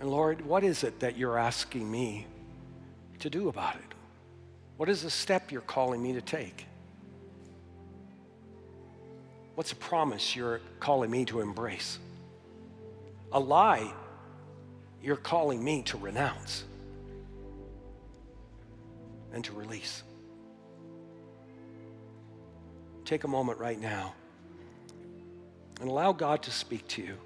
And 0.00 0.10
Lord, 0.10 0.44
what 0.44 0.64
is 0.64 0.84
it 0.84 1.00
that 1.00 1.16
you're 1.16 1.38
asking 1.38 1.90
me 1.90 2.26
to 3.20 3.30
do 3.30 3.48
about 3.48 3.76
it? 3.76 3.94
What 4.76 4.88
is 4.88 5.02
the 5.02 5.10
step 5.10 5.50
you're 5.50 5.62
calling 5.62 6.02
me 6.02 6.12
to 6.12 6.20
take? 6.20 6.66
What's 9.54 9.72
a 9.72 9.76
promise 9.76 10.36
you're 10.36 10.60
calling 10.80 11.10
me 11.10 11.24
to 11.26 11.40
embrace? 11.40 11.98
A 13.32 13.40
lie 13.40 13.90
you're 15.02 15.16
calling 15.16 15.62
me 15.62 15.82
to 15.82 15.96
renounce 15.96 16.64
and 19.32 19.44
to 19.44 19.52
release. 19.52 20.02
Take 23.06 23.22
a 23.22 23.28
moment 23.28 23.60
right 23.60 23.80
now 23.80 24.14
and 25.80 25.88
allow 25.88 26.12
God 26.12 26.42
to 26.42 26.50
speak 26.50 26.88
to 26.88 27.02
you. 27.02 27.16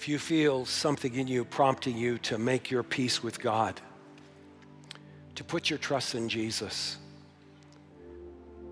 If 0.00 0.08
you 0.08 0.18
feel 0.18 0.64
something 0.64 1.14
in 1.14 1.26
you 1.26 1.44
prompting 1.44 1.94
you 1.94 2.16
to 2.16 2.38
make 2.38 2.70
your 2.70 2.82
peace 2.82 3.22
with 3.22 3.38
God, 3.38 3.78
to 5.34 5.44
put 5.44 5.68
your 5.68 5.78
trust 5.78 6.14
in 6.14 6.26
Jesus, 6.26 6.96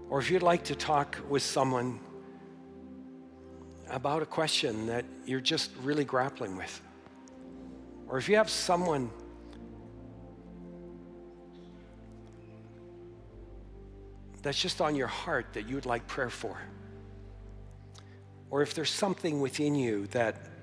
or 0.08 0.20
if 0.20 0.30
you'd 0.30 0.42
like 0.42 0.64
to 0.64 0.74
talk 0.74 1.18
with 1.28 1.42
someone 1.42 2.00
about 3.90 4.22
a 4.22 4.24
question 4.24 4.86
that 4.86 5.04
you're 5.26 5.38
just 5.38 5.70
really 5.82 6.02
grappling 6.02 6.56
with, 6.56 6.80
or 8.08 8.16
if 8.16 8.26
you 8.26 8.36
have 8.36 8.48
someone 8.48 9.10
that's 14.40 14.58
just 14.58 14.80
on 14.80 14.96
your 14.96 15.08
heart 15.08 15.48
that 15.52 15.68
you 15.68 15.74
would 15.74 15.84
like 15.84 16.06
prayer 16.06 16.30
for, 16.30 16.56
or 18.48 18.62
if 18.62 18.72
there's 18.72 18.88
something 18.88 19.42
within 19.42 19.74
you 19.74 20.06
that 20.06 20.54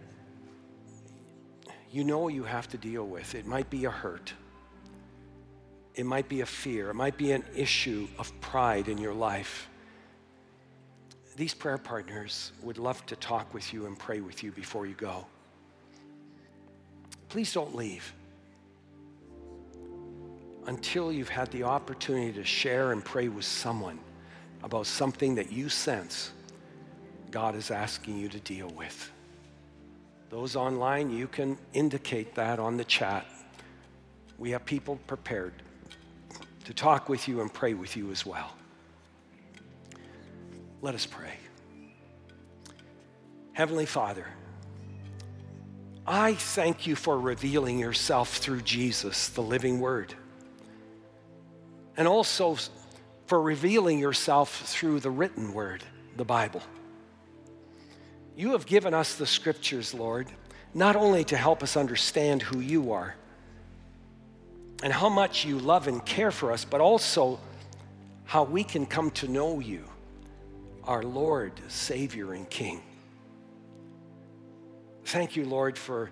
you 1.95 2.03
know 2.03 2.27
you 2.27 2.43
have 2.43 2.67
to 2.67 2.77
deal 2.77 3.07
with. 3.07 3.35
It 3.35 3.45
might 3.45 3.69
be 3.69 3.85
a 3.85 3.89
hurt, 3.89 4.33
it 5.95 6.05
might 6.05 6.27
be 6.27 6.41
a 6.41 6.45
fear, 6.45 6.89
it 6.89 6.93
might 6.93 7.17
be 7.17 7.31
an 7.31 7.45
issue 7.55 8.09
of 8.19 8.37
pride 8.41 8.89
in 8.89 8.97
your 8.97 9.13
life. 9.13 9.69
These 11.37 11.53
prayer 11.53 11.77
partners 11.77 12.51
would 12.61 12.77
love 12.77 13.05
to 13.05 13.15
talk 13.15 13.53
with 13.53 13.73
you 13.73 13.85
and 13.85 13.97
pray 13.97 14.19
with 14.19 14.43
you 14.43 14.51
before 14.51 14.85
you 14.85 14.93
go. 14.95 15.25
Please 17.29 17.53
don't 17.53 17.73
leave 17.73 18.13
until 20.67 21.13
you've 21.13 21.29
had 21.29 21.49
the 21.51 21.63
opportunity 21.63 22.33
to 22.33 22.43
share 22.43 22.91
and 22.91 23.05
pray 23.05 23.29
with 23.29 23.45
someone 23.45 23.99
about 24.63 24.85
something 24.85 25.35
that 25.35 25.49
you 25.49 25.69
sense 25.69 26.31
God 27.31 27.55
is 27.55 27.71
asking 27.71 28.17
you 28.17 28.27
to 28.29 28.39
deal 28.41 28.69
with. 28.69 29.11
Those 30.35 30.57
online, 30.57 31.11
you 31.11 31.29
can 31.29 31.57
indicate 31.71 32.35
that 32.35 32.59
on 32.59 32.75
the 32.75 32.83
chat. 32.83 33.25
We 34.37 34.51
have 34.51 34.65
people 34.65 34.99
prepared 35.07 35.53
to 36.65 36.73
talk 36.73 37.07
with 37.07 37.29
you 37.29 37.39
and 37.39 37.53
pray 37.53 37.73
with 37.73 37.95
you 37.95 38.11
as 38.11 38.25
well. 38.25 38.51
Let 40.81 40.93
us 40.93 41.05
pray. 41.05 41.37
Heavenly 43.53 43.85
Father, 43.85 44.27
I 46.05 46.33
thank 46.33 46.85
you 46.85 46.97
for 46.97 47.17
revealing 47.17 47.79
yourself 47.79 48.35
through 48.35 48.63
Jesus, 48.63 49.29
the 49.29 49.41
living 49.41 49.79
Word, 49.79 50.15
and 51.95 52.09
also 52.09 52.57
for 53.27 53.41
revealing 53.41 53.99
yourself 53.99 54.63
through 54.67 54.99
the 54.99 55.11
written 55.11 55.53
Word, 55.53 55.81
the 56.17 56.25
Bible. 56.25 56.61
You 58.35 58.51
have 58.51 58.65
given 58.65 58.93
us 58.93 59.15
the 59.15 59.25
scriptures, 59.25 59.93
Lord, 59.93 60.27
not 60.73 60.95
only 60.95 61.23
to 61.25 61.37
help 61.37 61.63
us 61.63 61.77
understand 61.77 62.41
who 62.41 62.59
you 62.59 62.91
are 62.91 63.15
and 64.83 64.91
how 64.91 65.07
much 65.07 65.45
you 65.45 65.57
love 65.57 65.87
and 65.87 66.05
care 66.05 66.31
for 66.31 66.51
us, 66.51 66.65
but 66.65 66.81
also 66.81 67.39
how 68.25 68.43
we 68.43 68.63
can 68.63 68.85
come 68.85 69.11
to 69.11 69.27
know 69.27 69.59
you, 69.61 69.85
our 70.83 71.01
Lord, 71.01 71.53
Savior, 71.69 72.33
and 72.33 72.49
King. 72.49 72.81
Thank 75.05 75.35
you, 75.37 75.45
Lord, 75.45 75.77
for 75.77 76.11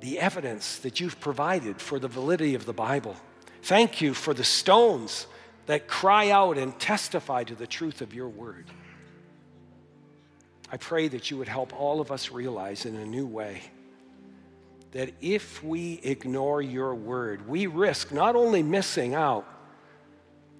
the 0.00 0.18
evidence 0.18 0.78
that 0.78 1.00
you've 1.00 1.20
provided 1.20 1.80
for 1.80 1.98
the 1.98 2.08
validity 2.08 2.54
of 2.54 2.64
the 2.64 2.72
Bible. 2.72 3.16
Thank 3.62 4.00
you 4.00 4.14
for 4.14 4.32
the 4.32 4.44
stones 4.44 5.26
that 5.66 5.88
cry 5.88 6.30
out 6.30 6.56
and 6.56 6.78
testify 6.78 7.44
to 7.44 7.54
the 7.54 7.66
truth 7.66 8.00
of 8.00 8.14
your 8.14 8.28
word. 8.28 8.64
I 10.70 10.76
pray 10.76 11.08
that 11.08 11.30
you 11.30 11.38
would 11.38 11.48
help 11.48 11.78
all 11.78 12.00
of 12.00 12.12
us 12.12 12.30
realize 12.30 12.84
in 12.84 12.96
a 12.96 13.06
new 13.06 13.26
way 13.26 13.62
that 14.92 15.12
if 15.20 15.62
we 15.62 16.00
ignore 16.02 16.62
your 16.62 16.94
word, 16.94 17.48
we 17.48 17.66
risk 17.66 18.12
not 18.12 18.36
only 18.36 18.62
missing 18.62 19.14
out 19.14 19.46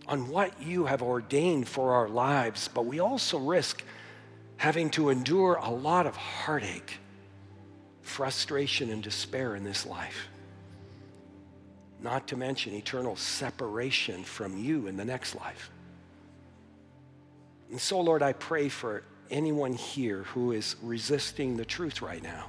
on 0.06 0.28
what 0.28 0.62
you 0.62 0.86
have 0.86 1.02
ordained 1.02 1.68
for 1.68 1.92
our 1.94 2.08
lives, 2.08 2.68
but 2.68 2.84
we 2.86 2.98
also 2.98 3.38
risk 3.38 3.84
having 4.56 4.90
to 4.90 5.10
endure 5.10 5.54
a 5.62 5.70
lot 5.70 6.06
of 6.06 6.16
heartache, 6.16 6.98
frustration, 8.02 8.90
and 8.90 9.02
despair 9.02 9.54
in 9.54 9.64
this 9.64 9.86
life. 9.86 10.28
Not 12.00 12.28
to 12.28 12.36
mention 12.36 12.74
eternal 12.74 13.16
separation 13.16 14.24
from 14.24 14.56
you 14.56 14.86
in 14.86 14.96
the 14.96 15.04
next 15.04 15.34
life. 15.34 15.70
And 17.70 17.80
so, 17.80 18.00
Lord, 18.00 18.22
I 18.22 18.32
pray 18.32 18.68
for 18.68 19.04
anyone 19.30 19.72
here 19.72 20.24
who 20.34 20.52
is 20.52 20.76
resisting 20.82 21.56
the 21.56 21.64
truth 21.64 22.02
right 22.02 22.22
now. 22.22 22.46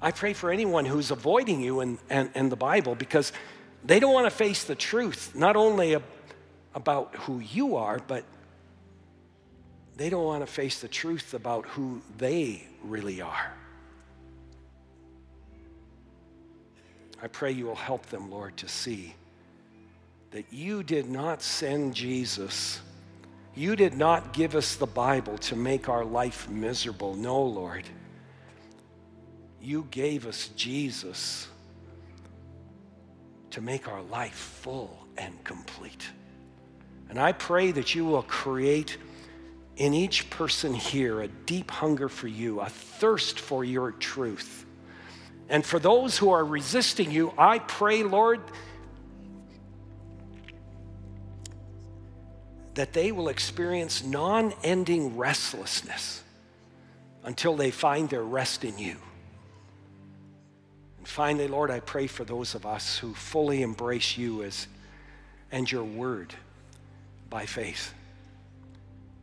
I 0.00 0.10
pray 0.10 0.32
for 0.32 0.50
anyone 0.50 0.84
who's 0.84 1.10
avoiding 1.10 1.60
you 1.60 1.80
and, 1.80 1.98
and, 2.10 2.30
and 2.34 2.50
the 2.50 2.56
Bible 2.56 2.94
because 2.94 3.32
they 3.84 4.00
don't 4.00 4.12
want 4.12 4.26
to 4.26 4.36
face 4.36 4.64
the 4.64 4.74
truth, 4.74 5.34
not 5.34 5.56
only 5.56 5.96
about 6.74 7.14
who 7.16 7.38
you 7.38 7.76
are, 7.76 8.00
but 8.06 8.24
they 9.96 10.10
don't 10.10 10.24
want 10.24 10.44
to 10.44 10.52
face 10.52 10.80
the 10.80 10.88
truth 10.88 11.34
about 11.34 11.66
who 11.66 12.02
they 12.18 12.66
really 12.82 13.20
are. 13.20 13.52
I 17.22 17.28
pray 17.28 17.52
you 17.52 17.66
will 17.66 17.76
help 17.76 18.06
them, 18.06 18.30
Lord, 18.30 18.56
to 18.58 18.68
see 18.68 19.14
that 20.32 20.46
you 20.50 20.82
did 20.82 21.08
not 21.08 21.42
send 21.42 21.94
Jesus 21.94 22.80
you 23.54 23.76
did 23.76 23.94
not 23.94 24.32
give 24.32 24.54
us 24.54 24.76
the 24.76 24.86
Bible 24.86 25.36
to 25.38 25.56
make 25.56 25.88
our 25.88 26.04
life 26.04 26.48
miserable. 26.48 27.14
No, 27.14 27.42
Lord. 27.42 27.84
You 29.60 29.86
gave 29.90 30.26
us 30.26 30.48
Jesus 30.56 31.48
to 33.50 33.60
make 33.60 33.88
our 33.88 34.02
life 34.02 34.34
full 34.34 35.06
and 35.16 35.44
complete. 35.44 36.08
And 37.10 37.20
I 37.20 37.32
pray 37.32 37.70
that 37.72 37.94
you 37.94 38.06
will 38.06 38.22
create 38.22 38.96
in 39.76 39.92
each 39.92 40.30
person 40.30 40.72
here 40.72 41.20
a 41.20 41.28
deep 41.28 41.70
hunger 41.70 42.08
for 42.08 42.28
you, 42.28 42.60
a 42.60 42.68
thirst 42.68 43.38
for 43.38 43.64
your 43.64 43.92
truth. 43.92 44.64
And 45.48 45.64
for 45.64 45.78
those 45.78 46.16
who 46.16 46.30
are 46.30 46.44
resisting 46.44 47.10
you, 47.10 47.34
I 47.36 47.58
pray, 47.58 48.02
Lord, 48.02 48.40
that 52.74 52.92
they 52.92 53.12
will 53.12 53.28
experience 53.28 54.02
non 54.02 54.52
ending 54.62 55.16
restlessness 55.16 56.22
until 57.24 57.56
they 57.56 57.70
find 57.70 58.08
their 58.08 58.22
rest 58.22 58.64
in 58.64 58.78
you. 58.78 58.96
And 60.98 61.06
finally, 61.06 61.48
Lord, 61.48 61.70
I 61.70 61.80
pray 61.80 62.06
for 62.06 62.24
those 62.24 62.54
of 62.54 62.64
us 62.66 62.98
who 62.98 63.14
fully 63.14 63.62
embrace 63.62 64.16
you 64.16 64.42
as, 64.42 64.66
and 65.50 65.70
your 65.70 65.84
word 65.84 66.34
by 67.28 67.46
faith. 67.46 67.92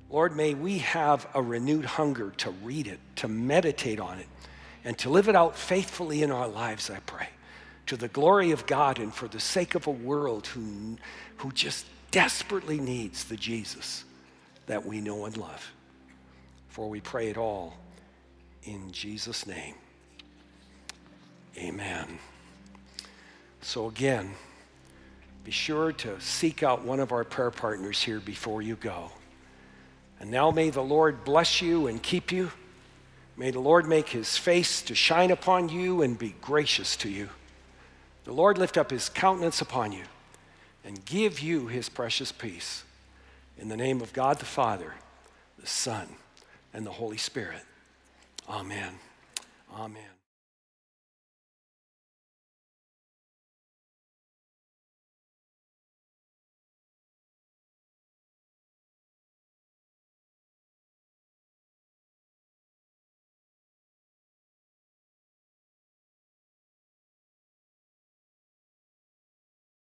Lord, 0.10 0.36
may 0.36 0.54
we 0.56 0.80
have 0.80 1.28
a 1.34 1.41
renewed 1.41 1.86
hunger 1.86 2.32
to 2.38 2.50
read 2.50 2.88
it, 2.88 3.00
to 3.18 3.28
meditate 3.28 4.00
on 4.00 4.20
it, 4.20 4.28
and 4.84 4.97
to 5.00 5.10
live 5.10 5.30
it 5.30 5.36
out 5.36 5.56
faithfully 5.56 6.24
in 6.24 6.32
our 6.32 6.47
lives, 6.47 6.89
I 6.89 7.00
pray, 7.06 7.30
to 7.86 7.95
the 7.95 8.08
glory 8.08 8.52
of 8.52 8.66
God 8.66 9.00
and 9.00 9.14
for 9.14 9.28
the 9.28 9.39
sake 9.39 9.76
of 9.76 9.88
a 9.88 9.91
world 9.91 10.47
who, 10.47 10.97
who 11.38 11.52
just 11.52 11.86
desperately 12.12 12.80
needs 12.80 13.26
the 13.26 13.36
Jesus 13.36 14.03
that 14.68 14.86
we 14.86 15.01
know 15.01 15.26
and 15.26 15.36
love. 15.38 15.72
For 16.68 16.89
we 16.89 17.01
pray 17.01 17.30
it 17.30 17.38
all 17.38 17.76
in 18.64 18.91
Jesus' 18.91 19.47
name. 19.47 19.76
Amen. 21.57 22.20
So, 23.62 23.88
again, 23.88 24.32
be 25.43 25.51
sure 25.51 25.91
to 25.93 26.20
seek 26.22 26.64
out 26.64 26.86
one 26.86 26.99
of 26.99 27.12
our 27.12 27.24
prayer 27.24 27.51
partners 27.51 28.01
here 28.01 28.20
before 28.20 28.62
you 28.62 28.76
go. 28.76 29.12
And 30.20 30.30
now 30.30 30.51
may 30.51 30.70
the 30.70 30.84
Lord 30.84 31.24
bless 31.24 31.62
you 31.62 31.88
and 31.88 32.01
keep 32.01 32.32
you. 32.32 32.51
May 33.36 33.51
the 33.51 33.60
Lord 33.60 33.88
make 33.88 34.10
his 34.10 34.38
face 34.38 34.82
to 34.84 34.95
shine 34.95 35.32
upon 35.32 35.70
you 35.70 36.01
and 36.01 36.20
be 36.20 36.36
gracious 36.41 36.95
to 36.97 37.10
you. 37.10 37.30
The 38.26 38.34
Lord 38.34 38.57
lift 38.57 38.78
up 38.78 38.91
his 38.91 39.10
countenance 39.10 39.62
upon 39.62 39.91
you 39.91 40.03
and 40.84 41.03
give 41.05 41.39
you 41.39 41.67
his 41.67 41.89
precious 41.89 42.32
peace. 42.32 42.84
In 43.57 43.69
the 43.69 43.77
name 43.77 44.01
of 44.01 44.13
God 44.13 44.39
the 44.39 44.45
Father, 44.45 44.93
the 45.59 45.67
Son, 45.67 46.07
and 46.73 46.86
the 46.86 46.91
Holy 46.91 47.17
Spirit. 47.17 47.63
Amen. 48.47 48.93
Amen. 49.73 50.18